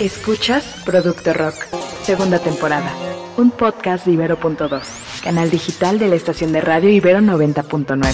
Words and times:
Escuchas 0.00 0.64
Producto 0.84 1.32
Rock, 1.32 1.54
segunda 2.02 2.40
temporada, 2.40 2.92
un 3.36 3.52
podcast 3.52 4.04
de 4.06 4.12
Ibero.2, 4.12 4.82
canal 5.22 5.50
digital 5.50 6.00
de 6.00 6.08
la 6.08 6.16
estación 6.16 6.52
de 6.52 6.60
radio 6.60 6.90
Ibero 6.90 7.20
90.9. 7.20 8.12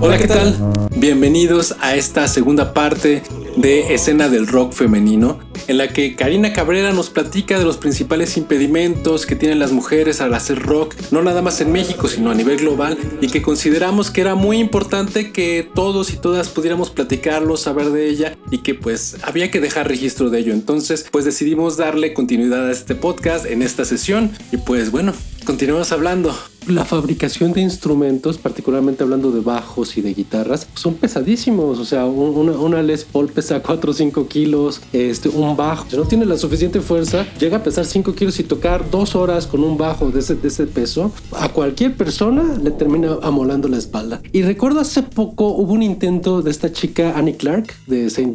Hola, 0.00 0.16
¿qué 0.16 0.26
tal? 0.26 0.56
Bienvenidos 0.96 1.76
a 1.80 1.96
esta 1.96 2.26
segunda 2.28 2.72
parte 2.72 3.22
de 3.56 3.92
Escena 3.92 4.30
del 4.30 4.46
Rock 4.46 4.72
Femenino, 4.72 5.40
en 5.68 5.78
la 5.78 5.88
que 5.88 6.14
Karina 6.16 6.52
Cabrera 6.52 6.92
nos 6.92 7.10
platica 7.10 7.58
de 7.58 7.64
los 7.64 7.76
principales 7.76 8.36
impedimentos 8.36 9.26
que 9.26 9.36
tienen 9.36 9.58
las 9.58 9.72
mujeres 9.72 10.20
al 10.20 10.34
hacer 10.34 10.60
rock, 10.60 10.94
no 11.10 11.22
nada 11.22 11.42
más 11.42 11.60
en 11.60 11.72
México, 11.72 12.08
sino 12.08 12.30
a 12.30 12.34
nivel 12.34 12.58
global, 12.58 12.98
y 13.20 13.28
que 13.28 13.42
consideramos 13.42 14.10
que 14.10 14.20
era 14.20 14.34
muy 14.34 14.58
importante 14.58 15.32
que 15.32 15.68
todos 15.74 16.12
y 16.12 16.16
todas 16.16 16.48
pudiéramos 16.48 16.90
platicarlo, 16.90 17.56
saber 17.56 17.90
de 17.90 18.08
ella, 18.08 18.36
y 18.50 18.58
que 18.58 18.74
pues 18.74 19.16
había 19.22 19.50
que 19.50 19.60
dejar 19.60 19.88
registro 19.88 20.30
de 20.30 20.40
ello. 20.40 20.52
Entonces, 20.52 21.06
pues 21.10 21.24
decidimos 21.24 21.76
darle 21.76 22.14
continuidad 22.14 22.68
a 22.68 22.72
este 22.72 22.94
podcast 22.94 23.46
en 23.46 23.62
esta 23.62 23.84
sesión, 23.84 24.30
y 24.52 24.58
pues 24.58 24.90
bueno, 24.90 25.12
continuemos 25.44 25.92
hablando 25.92 26.34
la 26.68 26.84
fabricación 26.84 27.52
de 27.52 27.60
instrumentos, 27.60 28.38
particularmente 28.38 29.02
hablando 29.02 29.30
de 29.30 29.40
bajos 29.40 29.96
y 29.96 30.02
de 30.02 30.14
guitarras, 30.14 30.66
son 30.74 30.94
pesadísimos. 30.94 31.78
O 31.78 31.84
sea, 31.84 32.06
una, 32.06 32.52
una 32.52 32.82
Les 32.82 33.04
Paul 33.04 33.28
pesa 33.28 33.62
4 33.62 33.90
o 33.90 33.94
5 33.94 34.28
kilos, 34.28 34.80
este, 34.92 35.28
un 35.28 35.56
bajo, 35.56 35.86
si 35.88 35.96
no 35.96 36.04
tiene 36.04 36.26
la 36.26 36.36
suficiente 36.36 36.80
fuerza, 36.80 37.26
llega 37.38 37.58
a 37.58 37.62
pesar 37.62 37.84
5 37.84 38.14
kilos 38.14 38.38
y 38.40 38.44
tocar 38.44 38.90
dos 38.90 39.14
horas 39.14 39.46
con 39.46 39.62
un 39.62 39.76
bajo 39.76 40.10
de 40.10 40.20
ese, 40.20 40.34
de 40.34 40.48
ese 40.48 40.66
peso, 40.66 41.12
a 41.32 41.48
cualquier 41.50 41.96
persona 41.96 42.58
le 42.62 42.70
termina 42.70 43.18
amolando 43.22 43.68
la 43.68 43.78
espalda. 43.78 44.20
Y 44.32 44.42
recuerdo 44.42 44.80
hace 44.80 45.02
poco 45.02 45.48
hubo 45.48 45.72
un 45.72 45.82
intento 45.82 46.42
de 46.42 46.50
esta 46.50 46.72
chica 46.72 47.14
Annie 47.16 47.36
Clark, 47.36 47.74
de 47.86 48.10
Saint 48.10 48.34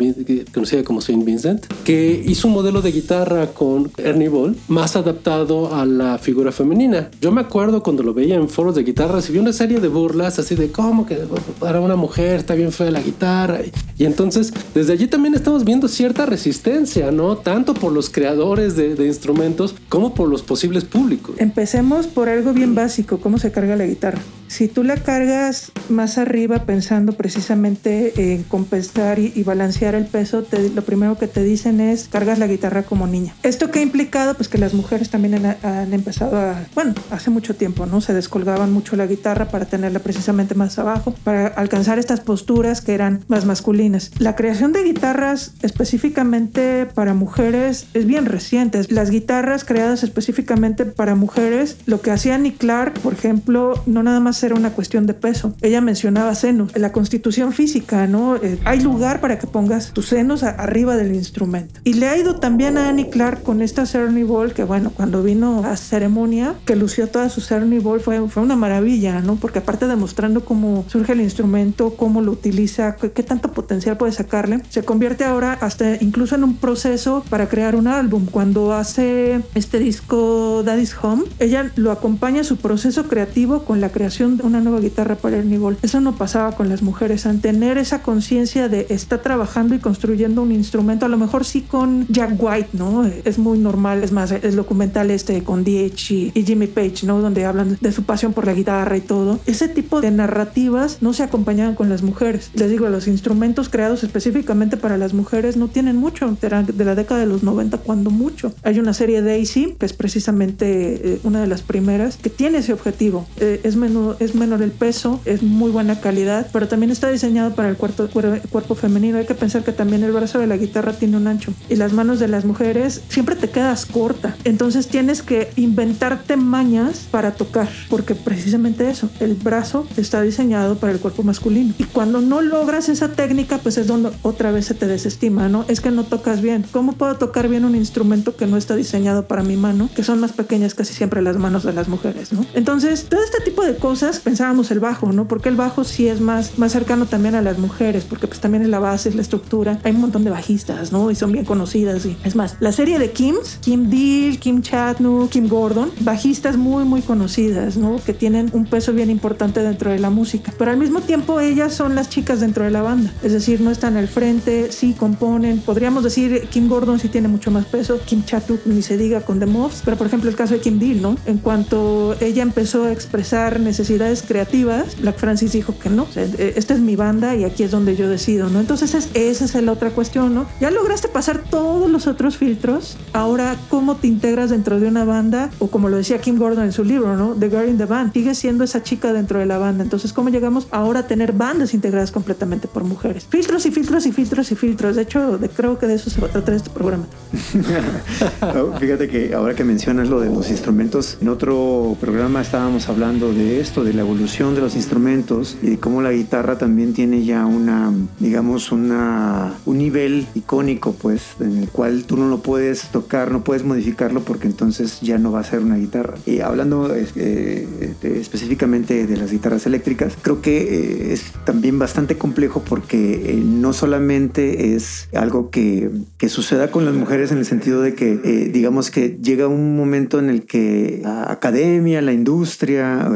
conocida 0.54 0.84
como 0.84 1.02
Saint 1.02 1.26
Vincent, 1.26 1.66
que 1.84 2.24
hizo 2.26 2.48
un 2.48 2.54
modelo 2.54 2.82
de 2.82 2.92
guitarra 2.92 3.48
con 3.48 3.92
Ernie 3.98 4.30
Ball 4.30 4.56
más 4.68 4.96
adaptado 4.96 5.76
a 5.76 5.86
la 5.86 6.18
figura 6.18 6.52
femenina. 6.52 7.10
Yo 7.22 7.32
me 7.32 7.42
acuerdo 7.42 7.84
cuando 7.84 8.04
lo 8.04 8.14
veía 8.20 8.36
en 8.36 8.50
foros 8.50 8.76
de 8.76 8.84
guitarra, 8.84 9.16
recibió 9.16 9.42
una 9.42 9.54
serie 9.54 9.80
de 9.80 9.88
burlas 9.88 10.40
así 10.40 10.56
de 10.56 10.72
cómo 10.72 11.06
que 11.06 11.18
para 11.60 11.80
una 11.80 11.96
mujer 11.96 12.36
está 12.36 12.54
bien 12.54 12.72
fea 12.72 12.92
la 12.92 13.02
guitarra. 13.02 13.60
Y, 13.98 14.06
entonces, 14.06 14.54
desde 14.74 14.94
allí 14.94 15.08
también 15.08 15.34
estamos 15.34 15.64
viendo 15.64 15.88
cierta 15.88 16.26
resistencia, 16.26 17.12
¿no? 17.12 17.38
Tanto 17.38 17.74
por 17.74 17.92
los 17.92 18.10
creadores 18.10 18.76
de, 18.76 18.96
de 18.96 19.08
instrumentos 19.08 19.76
como 19.88 20.14
por 20.14 20.30
los 20.30 20.42
posibles 20.42 20.86
públicos. 20.86 21.36
Empecemos 21.38 22.08
por 22.08 22.30
algo 22.30 22.54
bien 22.54 22.76
básico, 22.76 23.20
cómo 23.20 23.38
se 23.38 23.52
carga 23.52 23.76
la 23.76 23.86
guitarra. 23.86 24.20
Si 24.50 24.68
tú 24.68 24.84
la 24.84 24.98
cargas 24.98 25.72
más 25.90 26.18
arriba 26.18 26.66
pensando 26.66 27.14
precisamente 27.14 28.34
en 28.34 28.44
compensar 28.44 29.20
y, 29.20 29.44
balancear 29.44 29.94
el 29.94 30.06
peso, 30.06 30.44
lo 30.74 30.84
primero 30.84 31.18
que 31.18 31.28
te 31.28 31.44
dicen 31.44 31.80
es 31.80 32.08
cargas 32.10 32.40
la 32.40 32.48
guitarra 32.48 32.84
como 32.84 33.06
niña. 33.06 33.36
¿Esto 33.44 33.70
qué 33.70 33.80
ha 33.80 33.82
implicado? 33.84 34.34
Pues 34.34 34.50
que 34.50 34.58
las 34.58 34.74
mujeres 34.74 35.10
también 35.12 35.46
han, 35.64 35.94
empezado 35.94 36.38
a, 36.38 36.66
bueno, 36.74 36.96
hace 37.12 37.30
mucho 37.30 37.56
tiempo, 37.56 37.86
¿no? 37.86 38.02
Se 38.02 38.14
descolgaban 38.14 38.74
mucho 38.74 38.96
la 38.96 39.06
guitarra 39.06 39.50
para 39.50 39.66
tenerla 39.66 40.00
precisamente 40.00 40.56
más 40.56 40.80
abajo, 40.80 41.14
para 41.24 41.48
alcanzar 41.48 42.00
estas 42.00 42.20
posturas 42.20 42.82
que 42.82 42.96
eran 42.96 43.24
más 43.28 43.46
masculinas. 43.46 44.12
La 44.18 44.36
creación 44.36 44.74
de 44.74 44.84
guitarras 44.84 45.54
específicamente 45.62 46.88
para 46.88 47.14
mujeres 47.14 47.86
es 47.94 48.06
bien 48.06 48.26
reciente. 48.26 48.82
Las 48.90 49.12
guitarras 49.12 49.64
creadas 49.64 50.04
específicamente 50.04 50.86
para 50.86 51.14
mujeres, 51.14 51.78
lo 51.86 52.02
que 52.02 52.12
hacía 52.12 52.38
Nick 52.40 52.58
Clark, 52.58 53.00
por 53.00 53.14
ejemplo, 53.14 53.82
no 53.86 54.02
nada 54.02 54.20
más 54.20 54.39
era 54.44 54.56
una 54.56 54.72
cuestión 54.72 55.06
de 55.06 55.14
peso. 55.14 55.54
Ella 55.62 55.82
mencionaba 55.82 56.36
senos. 56.36 56.76
En 56.76 56.82
la 56.82 56.92
constitución 56.92 57.54
física, 57.54 58.08
¿no? 58.08 58.36
Eh, 58.38 58.60
hay 58.66 58.82
lugar 58.82 59.22
para 59.22 59.40
que 59.40 59.48
pongas 59.48 59.92
tus 59.94 60.08
senos 60.08 60.44
arriba 60.44 60.96
del 60.98 61.14
instrumento. 61.14 61.80
Y 61.84 61.94
le 61.94 62.08
ha 62.08 62.18
ido 62.18 62.40
también 62.40 62.78
a 62.78 62.90
Annie 62.90 63.10
Clark 63.10 63.44
con 63.44 63.62
esta 63.62 63.86
Cerny 63.86 64.24
Ball, 64.24 64.54
que 64.54 64.64
bueno, 64.64 64.92
cuando 64.96 65.24
vino 65.24 65.64
a 65.66 65.78
ceremonia, 65.78 66.56
que 66.66 66.76
lució 66.76 67.08
toda 67.08 67.30
su 67.30 67.42
Cerny 67.42 67.80
Ball, 67.80 68.00
fue, 68.00 68.28
fue 68.30 68.44
una 68.44 68.56
maravilla, 68.56 69.22
¿no? 69.22 69.36
Porque 69.36 69.60
aparte 69.60 69.88
demostrando 69.88 70.46
cómo 70.46 70.86
surge 70.88 71.14
el 71.14 71.22
instrumento, 71.22 71.96
cómo 71.96 72.22
lo 72.22 72.32
utiliza, 72.32 72.96
qué, 72.96 73.12
qué 73.12 73.24
tanto 73.24 73.52
potencial 73.52 73.98
puede 73.98 74.12
sacarle, 74.12 74.62
se 74.70 74.84
convierte 74.84 75.24
ahora 75.24 75.54
hasta 75.62 75.96
incluso 76.02 76.36
en 76.36 76.44
un 76.44 76.58
proceso 76.58 77.24
para 77.30 77.50
crear 77.50 77.76
un 77.76 77.88
álbum. 77.88 78.26
Cuando 78.26 78.74
hace 78.74 79.42
este 79.56 79.80
disco 79.80 80.64
Daddy's 80.64 80.96
Home, 81.02 81.24
ella 81.40 81.72
lo 81.76 81.92
acompaña 81.92 82.44
su 82.44 82.58
proceso 82.58 83.08
creativo 83.08 83.66
con 83.66 83.82
la 83.82 83.90
creación 83.90 84.29
una 84.44 84.62
nueva 84.62 84.80
guitarra 84.80 85.16
para 85.16 85.38
el 85.38 85.50
Nibol. 85.50 85.78
Eso 85.82 86.02
no 86.02 86.16
pasaba 86.16 86.54
con 86.54 86.70
las 86.70 86.82
mujeres, 86.82 87.26
al 87.26 87.42
tener 87.42 87.78
esa 87.78 88.02
conciencia 88.02 88.70
de 88.70 88.88
estar 88.90 89.22
trabajando 89.22 89.76
y 89.76 89.80
construyendo 89.80 90.42
un 90.42 90.52
instrumento, 90.52 91.06
a 91.06 91.10
lo 91.10 91.18
mejor 91.18 91.46
sí 91.46 91.62
con 91.62 92.08
Jack 92.08 92.36
White, 92.38 92.70
¿no? 92.74 93.06
Es 93.06 93.38
muy 93.38 93.60
normal, 93.60 94.04
es 94.04 94.12
más, 94.12 94.32
el 94.32 94.56
documental 94.56 95.12
este 95.12 95.44
con 95.44 95.64
D.H. 95.64 96.14
Y, 96.14 96.32
y, 96.34 96.44
Jimmy 96.44 96.68
Page, 96.68 97.06
¿no? 97.06 97.22
Donde 97.22 97.46
hablan 97.46 97.78
de 97.80 97.92
su 97.92 98.04
pasión 98.04 98.34
por 98.34 98.46
la 98.46 98.54
guitarra 98.54 98.98
y 98.98 99.02
todo. 99.02 99.40
Ese 99.46 99.68
tipo 99.68 100.02
de 100.02 100.12
narrativas 100.12 100.98
no 101.02 101.14
se 101.14 101.24
acompañaban 101.24 101.76
con 101.76 101.90
las 101.90 102.04
mujeres. 102.04 102.52
Les 102.54 102.70
digo, 102.70 102.90
los 102.90 103.08
instrumentos 103.08 103.70
creados 103.70 104.04
específicamente 104.04 104.78
para 104.78 104.98
las 104.98 105.14
mujeres 105.14 105.58
no 105.58 105.68
tienen 105.68 105.96
mucho, 105.96 106.36
eran 106.42 106.66
de 106.66 106.86
la 106.86 106.96
década 106.96 107.20
de 107.20 107.26
los 107.26 107.44
90 107.44 107.78
cuando 107.80 108.10
mucho. 108.10 108.54
Hay 108.64 108.80
una 108.80 108.94
serie 108.94 109.22
Daisy, 109.22 109.76
que 109.80 109.86
es 109.86 109.94
precisamente 109.94 111.14
eh, 111.14 111.20
una 111.24 111.42
de 111.42 111.48
las 111.48 111.62
primeras, 111.62 112.18
que 112.18 112.30
tiene 112.30 112.60
ese 112.60 112.74
objetivo. 112.74 113.28
Eh, 113.40 113.62
es 113.64 113.76
menudo 113.76 114.18
es 114.20 114.36
menor 114.36 114.62
el 114.62 114.72
peso, 114.72 115.20
es 115.26 115.44
muy 115.44 115.72
buena 115.72 116.00
calidad, 116.02 116.48
pero 116.52 116.68
también 116.68 116.92
está 116.92 117.10
diseñado 117.10 117.56
para 117.56 117.70
el 117.70 117.78
cuerpo, 117.78 118.08
cuerpo 118.52 118.76
femenino. 118.76 119.18
Hay 119.18 119.26
que 119.26 119.36
pensar 119.36 119.64
que 119.64 119.72
también 119.72 120.04
el 120.04 120.12
brazo 120.12 120.40
de 120.40 120.48
la 120.48 120.58
guitarra 120.58 120.94
tiene 120.94 121.18
un 121.18 121.28
ancho 121.28 121.54
y 121.70 121.76
las 121.76 121.94
manos 121.94 122.20
de 122.20 122.28
las 122.28 122.46
mujeres 122.46 123.02
siempre 123.10 123.36
te 123.36 123.50
quedas 123.50 123.86
corta. 123.86 124.36
Entonces 124.44 124.88
tienes 124.88 125.22
que 125.22 125.52
inventarte 125.56 126.38
mañas 126.38 127.08
para 127.12 127.34
tocar, 127.34 127.70
porque 127.90 128.16
precisamente 128.16 128.90
eso, 128.90 129.10
el 129.20 129.36
brazo 129.36 129.88
está 129.98 130.22
diseñado 130.22 130.78
para 130.78 130.94
el 130.94 131.00
cuerpo 131.00 131.24
masculino. 131.24 131.74
Y 131.78 131.86
cuando 131.86 132.22
no 132.22 132.42
logras 132.42 132.90
esa 132.90 133.10
técnica, 133.10 133.60
pues 133.60 133.78
es 133.78 133.88
donde 133.88 134.12
otra 134.22 134.52
vez 134.52 134.66
se 134.66 134.74
te 134.74 134.88
desestima, 134.88 135.50
¿no? 135.50 135.66
Es 135.68 135.82
que 135.82 135.92
no 135.92 136.04
tocas 136.04 136.42
bien. 136.42 136.66
¿Cómo 136.72 136.94
puedo 136.94 137.16
tocar 137.18 137.48
bien 137.48 137.66
un 137.66 137.76
instrumento 137.76 138.36
que 138.36 138.46
no 138.46 138.58
está 138.58 138.76
diseñado 138.76 139.28
para 139.28 139.44
mi 139.44 139.58
mano, 139.58 139.90
que 139.96 140.04
son 140.04 140.20
más 140.20 140.34
pequeñas 140.34 140.74
casi 140.74 140.94
siempre 140.94 141.22
las 141.22 141.38
manos 141.38 141.64
de 141.64 141.74
las 141.74 141.88
mujeres, 141.88 142.34
¿no? 142.34 142.46
Entonces, 142.54 143.06
todo 143.10 143.24
este 143.24 143.42
tipo 143.44 143.64
de 143.64 143.76
cosas 143.76 144.09
pensábamos 144.18 144.72
el 144.72 144.80
bajo, 144.80 145.12
¿no? 145.12 145.28
Porque 145.28 145.50
el 145.50 145.56
bajo 145.56 145.84
sí 145.84 146.08
es 146.08 146.20
más, 146.20 146.58
más 146.58 146.72
cercano 146.72 147.06
también 147.06 147.36
a 147.36 147.44
las 147.44 147.60
mujeres, 147.60 148.06
porque 148.06 148.26
pues 148.26 148.40
también 148.40 148.64
es 148.64 148.70
la 148.70 148.80
base, 148.80 149.10
es 149.10 149.16
la 149.16 149.22
estructura. 149.22 149.80
Hay 149.84 149.92
un 149.92 150.02
montón 150.02 150.24
de 150.24 150.32
bajistas, 150.32 150.92
¿no? 150.92 151.12
Y 151.12 151.16
son 151.16 151.32
bien 151.32 151.46
conocidas. 151.46 152.04
Y 152.08 152.18
es 152.24 152.36
más, 152.36 152.56
la 152.60 152.72
serie 152.72 152.98
de 152.98 153.12
Kims, 153.12 153.60
Kim 153.62 153.92
Deal, 153.92 154.40
Kim 154.40 154.64
Chatnoo, 154.64 155.30
Kim 155.30 155.48
Gordon, 155.48 155.92
bajistas 156.00 156.58
muy, 156.58 156.86
muy 156.86 157.04
conocidas, 157.04 157.78
¿no? 157.78 158.02
Que 158.04 158.14
tienen 158.14 158.50
un 158.54 158.66
peso 158.66 158.94
bien 158.94 159.12
importante 159.12 159.62
dentro 159.62 159.92
de 159.92 160.00
la 160.00 160.10
música. 160.10 160.52
Pero 160.58 160.72
al 160.72 160.78
mismo 160.78 161.02
tiempo 161.02 161.40
ellas 161.40 161.76
son 161.76 161.94
las 161.94 162.10
chicas 162.10 162.40
dentro 162.40 162.64
de 162.64 162.72
la 162.72 162.82
banda. 162.82 163.14
Es 163.22 163.34
decir, 163.34 163.62
no 163.62 163.70
están 163.70 163.98
al 163.98 164.08
frente, 164.08 164.72
sí 164.72 164.96
componen. 164.98 165.60
Podríamos 165.60 166.04
decir 166.04 166.48
Kim 166.50 166.70
Gordon 166.70 167.00
sí 167.00 167.10
tiene 167.10 167.28
mucho 167.28 167.52
más 167.52 167.66
peso, 167.66 168.00
Kim 168.06 168.24
Chatnoo 168.24 168.58
ni 168.66 168.82
se 168.82 168.98
diga 168.98 169.22
con 169.22 169.40
The 169.40 169.46
Moves, 169.46 169.82
pero 169.84 169.98
por 169.98 170.08
ejemplo 170.08 170.30
el 170.30 170.36
caso 170.36 170.54
de 170.54 170.62
Kim 170.62 170.80
Deal, 170.80 171.02
¿no? 171.02 171.18
En 171.26 171.38
cuanto 171.38 172.16
ella 172.22 172.44
empezó 172.44 172.86
a 172.86 172.92
expresar 172.92 173.60
necesidades 173.60 173.99
creativas, 174.26 175.00
Black 175.02 175.18
Francis 175.18 175.52
dijo 175.52 175.78
que 175.78 175.90
no, 175.90 176.08
e, 176.16 176.54
esta 176.56 176.74
es 176.74 176.80
mi 176.80 176.96
banda 176.96 177.36
y 177.36 177.44
aquí 177.44 177.64
es 177.64 177.72
donde 177.72 177.96
yo 177.96 178.10
decido, 178.10 178.50
¿no? 178.50 178.60
Entonces 178.60 178.94
esa 179.14 179.46
es 179.46 179.64
la 179.64 179.72
otra 179.72 179.92
cuestión, 179.92 180.34
¿no? 180.34 180.48
Ya 180.60 180.72
lograste 180.72 181.08
pasar 181.08 181.44
todos 181.50 181.90
los 181.90 182.08
otros 182.08 182.38
filtros, 182.38 182.98
ahora 183.14 183.56
cómo 183.70 183.98
te 183.98 184.08
integras 184.08 184.50
dentro 184.50 184.80
de 184.80 184.88
una 184.88 185.06
banda 185.06 185.50
o 185.60 185.68
como 185.68 185.90
lo 185.90 185.98
decía 185.98 186.20
Kim 186.20 186.38
Gordon 186.38 186.66
en 186.66 186.72
su 186.72 186.84
libro, 186.84 187.16
¿no? 187.16 187.36
The 187.36 187.50
Girl 187.50 187.70
in 187.70 187.78
the 187.78 187.86
Band, 187.86 188.14
sigue 188.14 188.36
siendo 188.36 188.64
esa 188.64 188.84
chica 188.84 189.14
dentro 189.14 189.40
de 189.40 189.46
la 189.46 189.58
banda, 189.58 189.84
entonces 189.84 190.14
cómo 190.14 190.30
llegamos 190.30 190.68
ahora 190.72 191.02
a 191.02 191.08
tener 191.08 191.34
bandas 191.34 191.74
integradas 191.74 192.12
completamente 192.12 192.68
por 192.68 192.84
mujeres. 192.84 193.26
Filtros 193.30 193.66
y 193.66 193.72
filtros 193.72 194.06
y 194.06 194.12
filtros 194.12 194.52
y 194.52 194.56
filtros, 194.56 194.96
de 194.96 195.02
hecho 195.04 195.38
de, 195.38 195.50
creo 195.50 195.78
que 195.78 195.88
de 195.88 195.96
eso 195.96 196.10
se 196.10 196.22
va 196.22 196.28
a 196.28 196.32
tratar 196.32 196.56
este 196.56 196.70
programa. 196.70 197.06
fíjate 198.80 199.08
que 199.08 199.34
ahora 199.34 199.54
que 199.56 199.64
mencionas 199.64 200.10
lo 200.10 200.20
de 200.20 200.30
los 200.30 200.50
instrumentos, 200.50 201.18
en 201.22 201.30
otro 201.30 201.98
programa 202.00 202.42
estábamos 202.42 202.90
hablando 202.90 203.32
de 203.34 203.60
esto, 203.60 203.79
de 203.84 203.94
la 203.94 204.02
evolución 204.02 204.56
de 204.56 204.62
los 204.62 204.76
instrumentos 204.76 205.58
y 205.62 205.72
de 205.72 205.78
cómo 205.78 206.02
la 206.02 206.12
guitarra 206.12 206.58
también 206.58 206.94
tiene 206.94 207.24
ya 207.26 207.46
una, 207.46 207.92
digamos, 208.20 208.72
una, 208.72 209.54
un 209.66 209.78
nivel 209.78 210.28
icónico, 210.36 210.94
pues, 210.94 211.36
en 211.40 211.58
el 211.58 211.70
cual 211.70 212.04
tú 212.06 212.18
no 212.18 212.28
lo 212.28 212.42
puedes 212.42 212.90
tocar, 212.90 213.32
no 213.32 213.44
puedes 213.44 213.64
modificarlo 213.64 214.22
porque 214.22 214.48
entonces 214.48 215.00
ya 215.02 215.18
no 215.18 215.32
va 215.32 215.40
a 215.40 215.44
ser 215.44 215.60
una 215.60 215.78
guitarra. 215.78 216.16
Y 216.26 216.40
hablando 216.40 216.94
eh, 216.96 217.96
específicamente 218.04 219.08
de 219.08 219.18
las 219.18 219.32
guitarras 219.32 219.66
eléctricas, 219.66 220.18
creo 220.22 220.42
que 220.42 220.58
eh, 220.58 221.14
es 221.14 221.34
también 221.46 221.80
bastante 221.80 222.18
complejo 222.18 222.64
porque 222.68 223.32
eh, 223.32 223.44
no 223.44 223.74
solamente 223.74 224.76
es 224.76 225.10
algo 225.14 225.50
que, 225.50 225.90
que, 226.18 226.30
suceda 226.30 226.70
con 226.70 226.86
las 226.86 226.94
mujeres 226.94 227.32
en 227.32 227.40
el 227.40 227.46
sentido 227.46 227.82
de 227.82 227.96
que, 227.96 228.16
digamos 228.54 228.92
que 228.92 229.18
llega 229.22 229.48
un 229.48 229.76
momento 229.76 230.20
en 230.20 230.30
el 230.30 230.46
que 230.46 231.00
la 231.04 231.32
academia, 231.32 232.02
la 232.02 232.14
industria, 232.14 233.10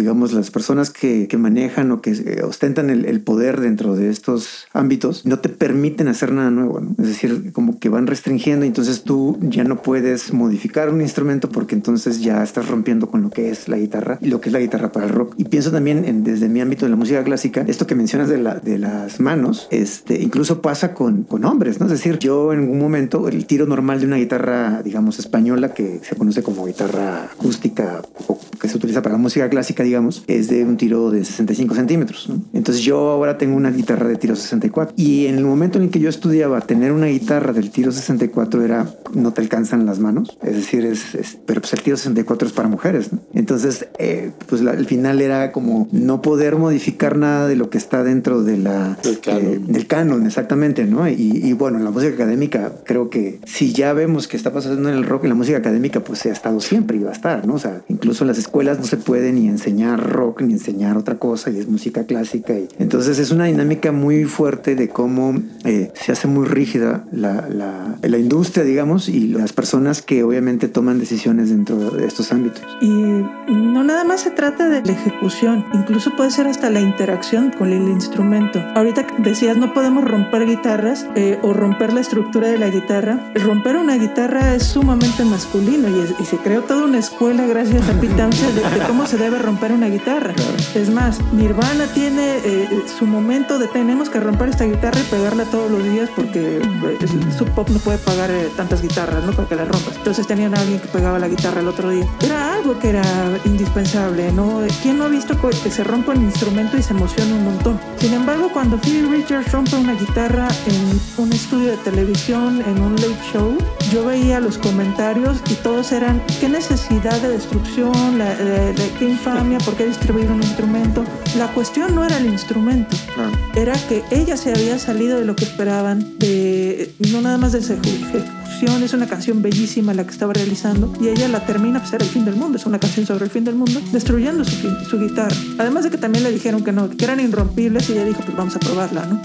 digamos, 0.00 0.32
las 0.32 0.50
personas 0.50 0.90
que, 0.90 1.28
que 1.28 1.36
manejan 1.36 1.90
o 1.92 2.00
que 2.00 2.10
eh, 2.10 2.42
ostentan 2.42 2.90
el, 2.90 3.20
poder 3.20 3.60
dentro 3.60 3.94
de 3.94 4.08
estos 4.08 4.66
ámbitos 4.72 5.26
no 5.26 5.38
te 5.40 5.50
permiten 5.50 6.08
hacer 6.08 6.32
nada 6.32 6.50
nuevo, 6.50 6.80
¿no? 6.80 6.94
Es 6.98 7.06
decir, 7.06 7.52
como 7.52 7.78
que 7.78 7.88
van 7.90 8.06
restringiendo 8.06 8.64
entonces 8.70 9.02
tú 9.02 9.36
ya 9.42 9.64
no 9.64 9.82
puedes 9.82 10.32
modificar 10.32 10.90
un 10.90 11.00
instrumento 11.00 11.48
porque 11.50 11.74
entonces 11.74 12.20
ya 12.20 12.42
estás 12.42 12.68
rompiendo 12.68 13.08
con 13.08 13.22
lo 13.22 13.30
que 13.30 13.50
es 13.50 13.68
la 13.68 13.76
guitarra 13.76 14.18
y 14.20 14.28
lo 14.28 14.40
que 14.40 14.48
es 14.48 14.52
la 14.52 14.60
guitarra 14.60 14.92
para 14.92 15.06
el 15.06 15.12
rock. 15.12 15.34
Y 15.36 15.44
pienso 15.44 15.70
también 15.70 16.04
en, 16.04 16.24
desde 16.24 16.48
mi 16.48 16.60
ámbito 16.60 16.86
de 16.86 16.90
la 16.90 16.96
música 16.96 17.22
clásica, 17.22 17.64
esto 17.66 17.86
que 17.86 17.94
mencionas 17.94 18.28
de, 18.28 18.38
la, 18.38 18.54
de 18.54 18.78
las 18.78 19.20
manos, 19.20 19.68
este, 19.70 20.22
incluso 20.22 20.62
pasa 20.62 20.94
con, 20.94 21.24
con 21.24 21.44
hombres, 21.44 21.80
¿no? 21.80 21.86
Es 21.86 21.92
decir, 21.92 22.18
yo 22.18 22.52
en 22.52 22.60
algún 22.60 22.78
momento 22.78 23.28
el 23.28 23.44
tiro 23.46 23.66
normal 23.66 24.00
de 24.00 24.06
una 24.06 24.16
guitarra, 24.16 24.82
digamos, 24.82 25.18
española 25.18 25.74
que 25.74 26.00
se 26.02 26.16
conoce 26.16 26.42
como 26.42 26.64
guitarra 26.64 27.24
acústica 27.24 28.02
o 28.28 28.38
que 28.60 28.68
se 28.68 28.76
utiliza 28.76 29.02
para 29.02 29.14
la 29.14 29.18
música 29.18 29.48
clásica, 29.48 29.82
digamos, 29.90 30.24
es 30.26 30.48
de 30.48 30.64
un 30.64 30.76
tiro 30.76 31.10
de 31.10 31.24
65 31.24 31.74
centímetros. 31.74 32.28
¿no? 32.28 32.42
Entonces 32.52 32.82
yo 32.82 33.10
ahora 33.10 33.38
tengo 33.38 33.56
una 33.56 33.70
guitarra 33.70 34.08
de 34.08 34.16
tiro 34.16 34.36
64 34.36 34.94
y 34.96 35.26
en 35.26 35.36
el 35.36 35.44
momento 35.44 35.78
en 35.78 35.84
el 35.84 35.90
que 35.90 35.98
yo 35.98 36.08
estudiaba 36.08 36.60
tener 36.60 36.92
una 36.92 37.06
guitarra 37.06 37.52
del 37.52 37.70
tiro 37.70 37.90
64 37.90 38.62
era 38.62 38.94
no 39.14 39.32
te 39.32 39.40
alcanzan 39.40 39.86
las 39.86 39.98
manos, 39.98 40.38
es 40.42 40.54
decir, 40.54 40.84
es, 40.84 41.14
es 41.14 41.38
pero 41.44 41.60
pues 41.60 41.72
el 41.72 41.82
tiro 41.82 41.96
64 41.96 42.48
es 42.48 42.54
para 42.54 42.68
mujeres. 42.68 43.12
¿no? 43.12 43.20
Entonces, 43.34 43.88
eh, 43.98 44.30
pues 44.46 44.62
la, 44.62 44.72
el 44.72 44.86
final 44.86 45.20
era 45.20 45.50
como 45.50 45.88
no 45.90 46.22
poder 46.22 46.56
modificar 46.56 47.16
nada 47.16 47.48
de 47.48 47.56
lo 47.56 47.68
que 47.70 47.78
está 47.78 48.04
dentro 48.04 48.42
de 48.42 48.56
la, 48.58 48.96
del 49.02 49.20
canon, 49.20 49.44
eh, 49.44 49.60
del 49.66 49.86
canon 49.86 50.26
exactamente, 50.26 50.84
¿no? 50.84 51.08
Y, 51.08 51.40
y, 51.42 51.52
bueno, 51.52 51.78
en 51.78 51.84
la 51.84 51.90
música 51.90 52.14
académica 52.14 52.72
creo 52.84 53.10
que 53.10 53.40
si 53.44 53.72
ya 53.72 53.92
vemos 53.92 54.28
que 54.28 54.36
está 54.36 54.52
pasando 54.52 54.88
en 54.88 54.94
el 54.94 55.04
rock, 55.04 55.24
en 55.24 55.30
la 55.30 55.34
música 55.34 55.58
académica 55.58 56.00
pues 56.00 56.20
se 56.20 56.30
ha 56.30 56.32
estado 56.32 56.60
siempre 56.60 56.96
y 56.96 57.00
va 57.00 57.10
a 57.10 57.14
estar, 57.14 57.46
¿no? 57.46 57.54
O 57.54 57.58
sea, 57.58 57.82
incluso 57.88 58.22
en 58.24 58.28
las 58.28 58.38
escuelas 58.38 58.78
no 58.78 58.84
se 58.84 58.96
puede 58.96 59.32
ni 59.32 59.48
enseñar 59.48 59.79
rock 59.96 60.42
ni 60.42 60.54
enseñar 60.54 60.96
otra 60.96 61.16
cosa 61.16 61.50
y 61.50 61.58
es 61.58 61.68
música 61.68 62.04
clásica. 62.04 62.54
Y, 62.54 62.68
entonces 62.78 63.18
es 63.18 63.30
una 63.30 63.46
dinámica 63.46 63.92
muy 63.92 64.24
fuerte 64.24 64.74
de 64.74 64.88
cómo 64.88 65.40
eh, 65.64 65.90
se 65.94 66.12
hace 66.12 66.28
muy 66.28 66.46
rígida 66.46 67.04
la, 67.12 67.48
la, 67.48 67.96
la, 68.00 68.18
industria, 68.18 68.64
digamos, 68.64 69.08
y 69.08 69.28
las 69.28 69.52
personas 69.52 70.02
que 70.02 70.22
obviamente 70.22 70.68
toman 70.68 70.98
decisiones 70.98 71.50
dentro 71.50 71.90
de 71.90 72.06
estos 72.06 72.32
ámbitos. 72.32 72.62
Y 72.80 72.88
no 72.88 73.82
nada 73.84 74.04
más 74.04 74.22
se 74.22 74.30
trata 74.30 74.68
de 74.68 74.82
la 74.84 74.92
ejecución, 74.92 75.64
incluso 75.72 76.14
puede 76.16 76.30
ser 76.30 76.46
hasta 76.46 76.70
la 76.70 76.80
interacción 76.80 77.50
con 77.50 77.72
el 77.72 77.88
instrumento. 77.88 78.60
Ahorita 78.74 79.06
decías, 79.18 79.56
no 79.56 79.72
podemos 79.72 80.04
romper 80.04 80.46
guitarras 80.46 81.06
eh, 81.14 81.38
o 81.42 81.52
romper 81.52 81.92
la 81.92 82.00
estructura 82.00 82.48
de 82.48 82.58
la 82.58 82.68
guitarra. 82.68 83.32
Romper 83.34 83.76
una 83.76 83.96
guitarra 83.96 84.54
es 84.54 84.64
sumamente 84.64 85.24
masculino 85.24 85.88
y, 85.88 86.00
es, 86.00 86.14
y 86.20 86.24
se 86.24 86.36
creó 86.36 86.62
toda 86.62 86.84
una 86.84 86.98
escuela 86.98 87.46
gracias 87.46 87.88
a 87.88 88.00
Pete 88.00 88.20
de, 88.20 88.78
de, 88.78 88.86
cómo 88.86 89.06
se 89.06 89.16
debe 89.16 89.38
romper 89.38 89.69
una 89.72 89.88
guitarra. 89.88 90.34
Claro. 90.34 90.56
Es 90.74 90.90
más, 90.90 91.20
Nirvana 91.32 91.86
tiene 91.94 92.38
eh, 92.44 92.84
su 92.98 93.06
momento 93.06 93.58
de 93.58 93.68
tenemos 93.68 94.08
que 94.10 94.20
romper 94.20 94.48
esta 94.48 94.64
guitarra 94.64 95.00
y 95.00 95.04
pegarla 95.04 95.44
todos 95.44 95.70
los 95.70 95.84
días 95.84 96.10
porque 96.14 96.58
eh, 96.58 97.06
su 97.36 97.44
pop 97.46 97.68
no 97.70 97.78
puede 97.78 97.98
pagar 97.98 98.30
eh, 98.30 98.48
tantas 98.56 98.82
guitarras, 98.82 99.24
¿no? 99.24 99.32
Para 99.32 99.48
que 99.48 99.56
la 99.56 99.64
rompas. 99.64 99.96
Entonces 99.96 100.26
tenían 100.26 100.56
a 100.56 100.60
alguien 100.60 100.80
que 100.80 100.88
pegaba 100.88 101.18
la 101.18 101.28
guitarra 101.28 101.60
el 101.60 101.68
otro 101.68 101.90
día. 101.90 102.06
Era 102.20 102.54
algo 102.54 102.78
que 102.78 102.90
era 102.90 103.02
indispensable, 103.44 104.32
¿no? 104.32 104.60
¿Quién 104.82 104.98
no 104.98 105.04
ha 105.04 105.08
visto 105.08 105.36
que 105.40 105.70
se 105.70 105.84
rompa 105.84 106.12
un 106.12 106.22
instrumento 106.22 106.76
y 106.76 106.82
se 106.82 106.92
emociona 106.92 107.34
un 107.34 107.44
montón? 107.44 107.80
Sin 107.98 108.12
embargo, 108.12 108.50
cuando 108.52 108.78
Phil 108.78 109.10
Richards 109.10 109.52
rompe 109.52 109.76
una 109.76 109.94
guitarra 109.94 110.48
en 110.66 111.00
un 111.22 111.32
estudio 111.32 111.70
de 111.70 111.76
televisión, 111.78 112.62
en 112.66 112.82
un 112.82 112.94
late 112.96 113.16
show, 113.32 113.56
yo 113.90 114.04
veía 114.06 114.40
los 114.40 114.58
comentarios 114.58 115.38
y 115.50 115.54
todos 115.54 115.92
eran, 115.92 116.22
¿qué 116.40 116.48
necesidad 116.48 117.20
de 117.20 117.28
destrucción? 117.30 118.18
La, 118.18 118.34
de, 118.36 118.72
de, 118.72 118.90
qué 118.98 119.08
infamia, 119.10 119.58
¿por 119.58 119.74
qué 119.74 119.86
distribuir 119.86 120.30
un 120.30 120.42
instrumento? 120.42 121.04
La 121.36 121.48
cuestión 121.48 121.94
no 121.94 122.04
era 122.04 122.18
el 122.18 122.26
instrumento, 122.26 122.96
Ah. 123.18 123.30
era 123.54 123.72
que 123.88 124.02
ella 124.10 124.36
se 124.36 124.50
había 124.52 124.78
salido 124.78 125.18
de 125.18 125.24
lo 125.24 125.34
que 125.34 125.44
esperaban, 125.44 126.18
de 126.18 126.92
no 127.10 127.20
nada 127.20 127.38
más 127.38 127.52
de 127.52 127.58
ejecución, 127.58 128.82
es 128.82 128.92
una 128.92 129.06
canción 129.06 129.42
bellísima 129.42 129.94
la 129.94 130.04
que 130.04 130.10
estaba 130.10 130.32
realizando 130.34 130.92
y 131.00 131.08
ella 131.08 131.28
la 131.28 131.44
termina, 131.46 131.80
pues 131.80 131.92
era 131.92 132.04
el 132.04 132.10
fin 132.10 132.24
del 132.24 132.36
mundo, 132.36 132.58
es 132.58 132.66
una 132.66 132.78
canción 132.78 133.06
sobre 133.06 133.24
el 133.24 133.30
fin 133.30 133.44
del 133.44 133.54
mundo, 133.54 133.80
destruyendo 133.92 134.44
su, 134.44 134.70
su 134.88 134.98
guitarra. 134.98 135.34
Además 135.58 135.84
de 135.84 135.90
que 135.90 135.98
también 135.98 136.24
le 136.24 136.30
dijeron 136.30 136.62
que 136.62 136.70
no, 136.72 136.90
que 136.90 137.04
eran 137.04 137.20
irrompibles 137.20 137.88
y 137.88 137.94
ella 137.94 138.04
dijo, 138.04 138.20
pues 138.22 138.36
vamos 138.36 138.54
a 138.56 138.60
probarla, 138.60 139.06
¿no? 139.06 139.20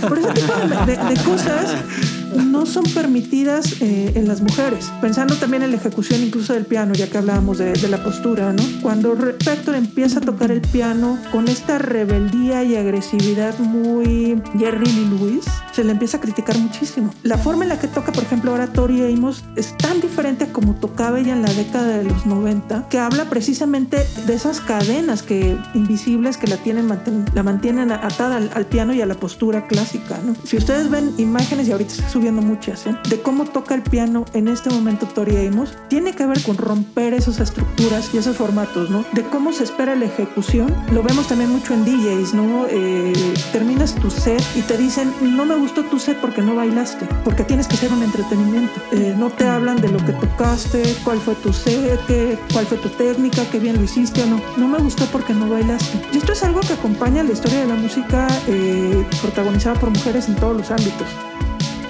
Por 0.08 0.18
ese 0.18 0.28
tipo 0.32 0.52
de, 0.54 0.96
de, 0.96 1.14
de 1.14 1.20
cosas 1.22 1.74
no 2.38 2.66
son 2.66 2.84
permitidas 2.84 3.80
eh, 3.80 4.12
en 4.14 4.28
las 4.28 4.40
mujeres. 4.40 4.90
Pensando 5.00 5.36
también 5.36 5.62
en 5.62 5.70
la 5.70 5.76
ejecución 5.76 6.22
incluso 6.22 6.54
del 6.54 6.66
piano, 6.66 6.94
ya 6.94 7.08
que 7.08 7.18
hablábamos 7.18 7.58
de, 7.58 7.72
de 7.72 7.88
la 7.88 8.02
postura, 8.02 8.52
¿no? 8.52 8.62
Cuando 8.82 9.14
Spector 9.14 9.74
empieza 9.74 10.18
a 10.18 10.22
tocar 10.22 10.50
el 10.50 10.60
piano 10.60 11.18
con 11.32 11.48
esta 11.48 11.78
rebeldía 11.78 12.64
y 12.64 12.76
agresividad 12.76 13.58
muy 13.58 14.40
Jerry 14.58 14.86
Lee 14.86 15.06
Lewis, 15.10 15.44
se 15.72 15.84
le 15.84 15.92
empieza 15.92 16.16
a 16.16 16.20
criticar 16.20 16.58
muchísimo. 16.58 17.12
La 17.22 17.38
forma 17.38 17.64
en 17.64 17.70
la 17.70 17.78
que 17.78 17.88
toca, 17.88 18.12
por 18.12 18.22
ejemplo, 18.22 18.50
ahora 18.50 18.66
Tori 18.68 19.12
Amos 19.12 19.44
es 19.56 19.76
tan 19.78 20.00
diferente 20.00 20.44
a 20.44 20.52
como 20.52 20.74
tocaba 20.74 21.20
ella 21.20 21.32
en 21.32 21.42
la 21.42 21.52
década 21.52 21.98
de 21.98 22.04
los 22.04 22.26
90, 22.26 22.88
que 22.88 22.98
habla 22.98 23.28
precisamente 23.30 24.04
de 24.26 24.34
esas 24.34 24.60
cadenas 24.60 25.22
que 25.22 25.56
invisibles 25.74 26.36
que 26.36 26.46
la 26.46 26.56
tienen 26.56 26.88
la 27.34 27.42
mantienen 27.42 27.92
atada 27.92 28.36
al, 28.36 28.50
al 28.54 28.66
piano 28.66 28.92
y 28.92 29.00
a 29.00 29.06
la 29.06 29.14
postura 29.14 29.66
clásica, 29.66 30.18
¿no? 30.24 30.34
Si 30.44 30.56
ustedes 30.56 30.90
ven 30.90 31.12
imágenes 31.18 31.68
y 31.68 31.72
ahorita 31.72 31.92
estoy 31.92 32.10
subiendo 32.10 32.27
muchas, 32.32 32.84
de 32.84 33.22
cómo 33.22 33.44
toca 33.44 33.74
el 33.74 33.82
piano 33.82 34.24
en 34.34 34.48
este 34.48 34.70
momento 34.70 35.06
Tori 35.06 35.46
Amos, 35.46 35.76
tiene 35.88 36.12
que 36.12 36.26
ver 36.26 36.42
con 36.42 36.56
romper 36.56 37.14
esas 37.14 37.40
estructuras 37.40 38.10
y 38.12 38.18
esos 38.18 38.36
formatos, 38.36 38.90
¿no? 38.90 39.04
De 39.12 39.22
cómo 39.22 39.52
se 39.52 39.64
espera 39.64 39.94
la 39.94 40.06
ejecución. 40.06 40.74
Lo 40.92 41.02
vemos 41.02 41.28
también 41.28 41.50
mucho 41.50 41.74
en 41.74 41.84
DJs, 41.84 42.34
¿no? 42.34 42.66
Eh, 42.68 43.12
terminas 43.52 43.94
tu 43.94 44.10
set 44.10 44.42
y 44.54 44.62
te 44.62 44.76
dicen, 44.76 45.12
no 45.22 45.44
me 45.44 45.56
gustó 45.56 45.84
tu 45.84 45.98
set 45.98 46.20
porque 46.20 46.42
no 46.42 46.54
bailaste, 46.54 47.06
porque 47.24 47.44
tienes 47.44 47.66
que 47.66 47.76
ser 47.76 47.92
un 47.92 48.02
entretenimiento. 48.02 48.80
Eh, 48.92 49.14
no 49.16 49.30
te 49.30 49.46
hablan 49.46 49.80
de 49.80 49.88
lo 49.88 49.98
que 50.04 50.12
tocaste, 50.12 50.82
cuál 51.04 51.18
fue 51.18 51.34
tu 51.36 51.52
set, 51.52 51.98
qué, 52.06 52.38
cuál 52.52 52.66
fue 52.66 52.78
tu 52.78 52.88
técnica, 52.90 53.42
qué 53.50 53.58
bien 53.58 53.76
lo 53.76 53.82
hiciste 53.82 54.22
o 54.22 54.26
no. 54.26 54.40
No 54.56 54.68
me 54.68 54.78
gustó 54.78 55.06
porque 55.06 55.34
no 55.34 55.48
bailaste. 55.48 56.00
Y 56.12 56.18
esto 56.18 56.32
es 56.32 56.42
algo 56.44 56.60
que 56.60 56.74
acompaña 56.74 57.22
la 57.22 57.32
historia 57.32 57.60
de 57.60 57.66
la 57.66 57.74
música 57.74 58.28
eh, 58.46 59.06
protagonizada 59.22 59.78
por 59.80 59.90
mujeres 59.90 60.28
en 60.28 60.36
todos 60.36 60.56
los 60.56 60.70
ámbitos 60.70 61.06